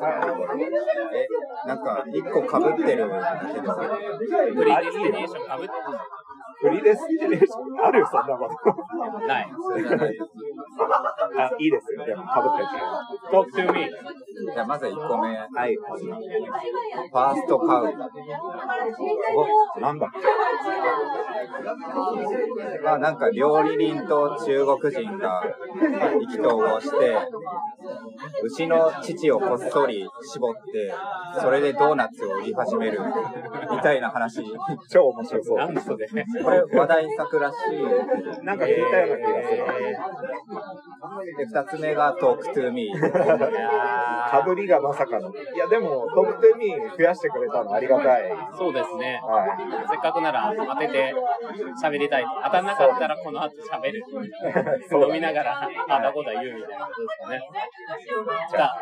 [1.14, 1.28] え、
[1.68, 6.19] なんか、一個被ってるんだけど、フリーデスティネーションかぶってフ
[6.64, 9.28] リーデスティネーションあるそんなこと。
[9.28, 9.48] ない。
[11.38, 12.06] あ、いいですよ。
[12.06, 12.64] でも、かぶって
[13.56, 13.64] て。
[13.64, 13.90] Talk to me.
[14.54, 15.76] じゃあまず1個目、はい。
[15.76, 17.94] ファーストカウ。
[19.78, 20.20] お、なんだっけ
[22.84, 25.44] まあなんか料理人と中国人が
[26.22, 27.18] 意気投合して、
[28.44, 30.94] 牛の乳をこっそり絞って、
[31.40, 33.00] それでドーナツを売り始める
[33.72, 34.00] みたい。
[34.00, 34.44] な話。
[34.90, 35.58] 超面白そう。
[35.58, 36.08] なんそれ。
[36.50, 38.44] これ話題作らしい。
[38.44, 39.64] なんか聞いたような気がする。
[41.38, 42.90] で、二つ目が Talk to me。
[43.00, 45.30] かぶりがまさかの。
[45.30, 48.32] いや、でも、トップに増やしてくれたのありがたい。
[48.58, 49.20] そうですね。
[49.24, 49.46] は
[49.90, 51.14] せっかくなら当てて
[51.84, 52.30] 喋りたいと。
[52.46, 54.04] 当たんなかったらこの後喋る。
[54.90, 57.42] そう飲みながらあだこだ言うみたいなことですかね。
[58.50, 58.82] じゃあ、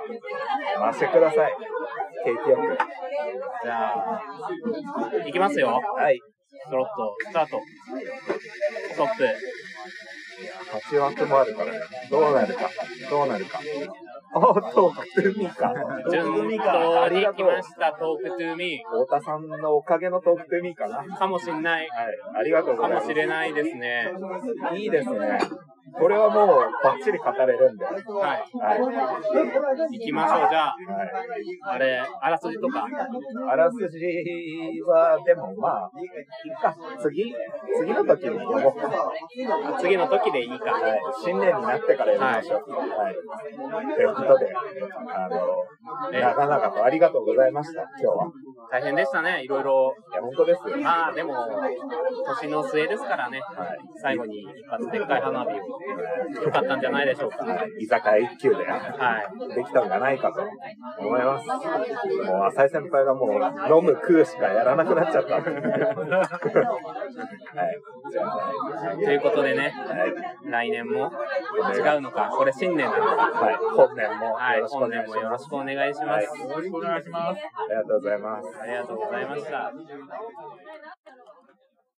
[0.78, 0.80] い。
[0.80, 1.53] 回してください。
[2.24, 2.78] 景気よく。
[3.63, 5.82] じゃあ、いきますよ。
[5.97, 6.22] はい。
[6.68, 7.61] スロット、スタート。
[8.91, 9.24] ストップ。
[10.91, 11.80] 8枠もあるからね。
[12.11, 12.70] どうなるか。
[13.09, 13.59] どうなるか。
[14.34, 15.74] おっと、トゥーミーか。
[16.11, 20.97] 順当に来ました、トークトゥーミ太田さんのおかげのトークトゥーミーかな。
[20.97, 21.07] はい。
[21.07, 21.18] ー。
[21.18, 21.88] かもしんない。
[22.36, 23.07] ありがとうございます。
[23.07, 24.11] かもしれないですね。
[24.76, 25.39] いいですね。
[25.94, 27.86] これはもうバッチリ語れるんで。
[27.86, 27.96] はい。
[27.96, 28.80] はい。
[29.98, 30.76] 行きましょう、じゃあ。
[31.64, 32.86] あれ、あらすじとか。
[33.50, 36.76] あらすじは、でもまあ、いいか。
[37.02, 37.34] 次、
[37.80, 39.14] 次の時に読もうか。
[39.80, 40.72] 次の時でいいか。
[40.72, 41.00] はい。
[41.24, 42.72] 新年になってから読みましょう。
[42.72, 43.16] はい。
[43.96, 44.54] ということで、
[45.16, 48.32] あの、ね長々とありがとうございました、今日は。
[48.72, 49.96] 大変でしたね、いろいろ。
[50.12, 50.78] いや、本当ですよ。
[50.78, 51.34] まあ、でも、
[52.42, 53.40] 年の末ですからね。
[53.40, 53.78] はい。
[54.02, 55.77] 最後に一発でっかい花火を。
[56.44, 57.38] よかったんじゃないでしょうか。
[57.80, 59.22] 居酒屋一級では
[59.52, 59.56] い。
[59.56, 60.42] できたんじゃないかと
[61.00, 61.48] 思います。
[61.48, 65.36] もう浅井先輩がもう飲む食うしかやらなくなっちゃった。
[65.38, 65.46] はい。
[69.06, 70.14] ということでね、はい。
[70.50, 71.12] 来年も
[71.76, 73.32] 違うのか、これ新年なのか。
[73.32, 73.56] はい。
[73.56, 74.88] 本年もはい、本。
[74.90, 76.08] 年もよろしくお願いします。
[76.08, 77.40] はいよろしくお願いします。
[77.40, 78.48] ありがとうございます。
[78.62, 79.72] ありがとうございました。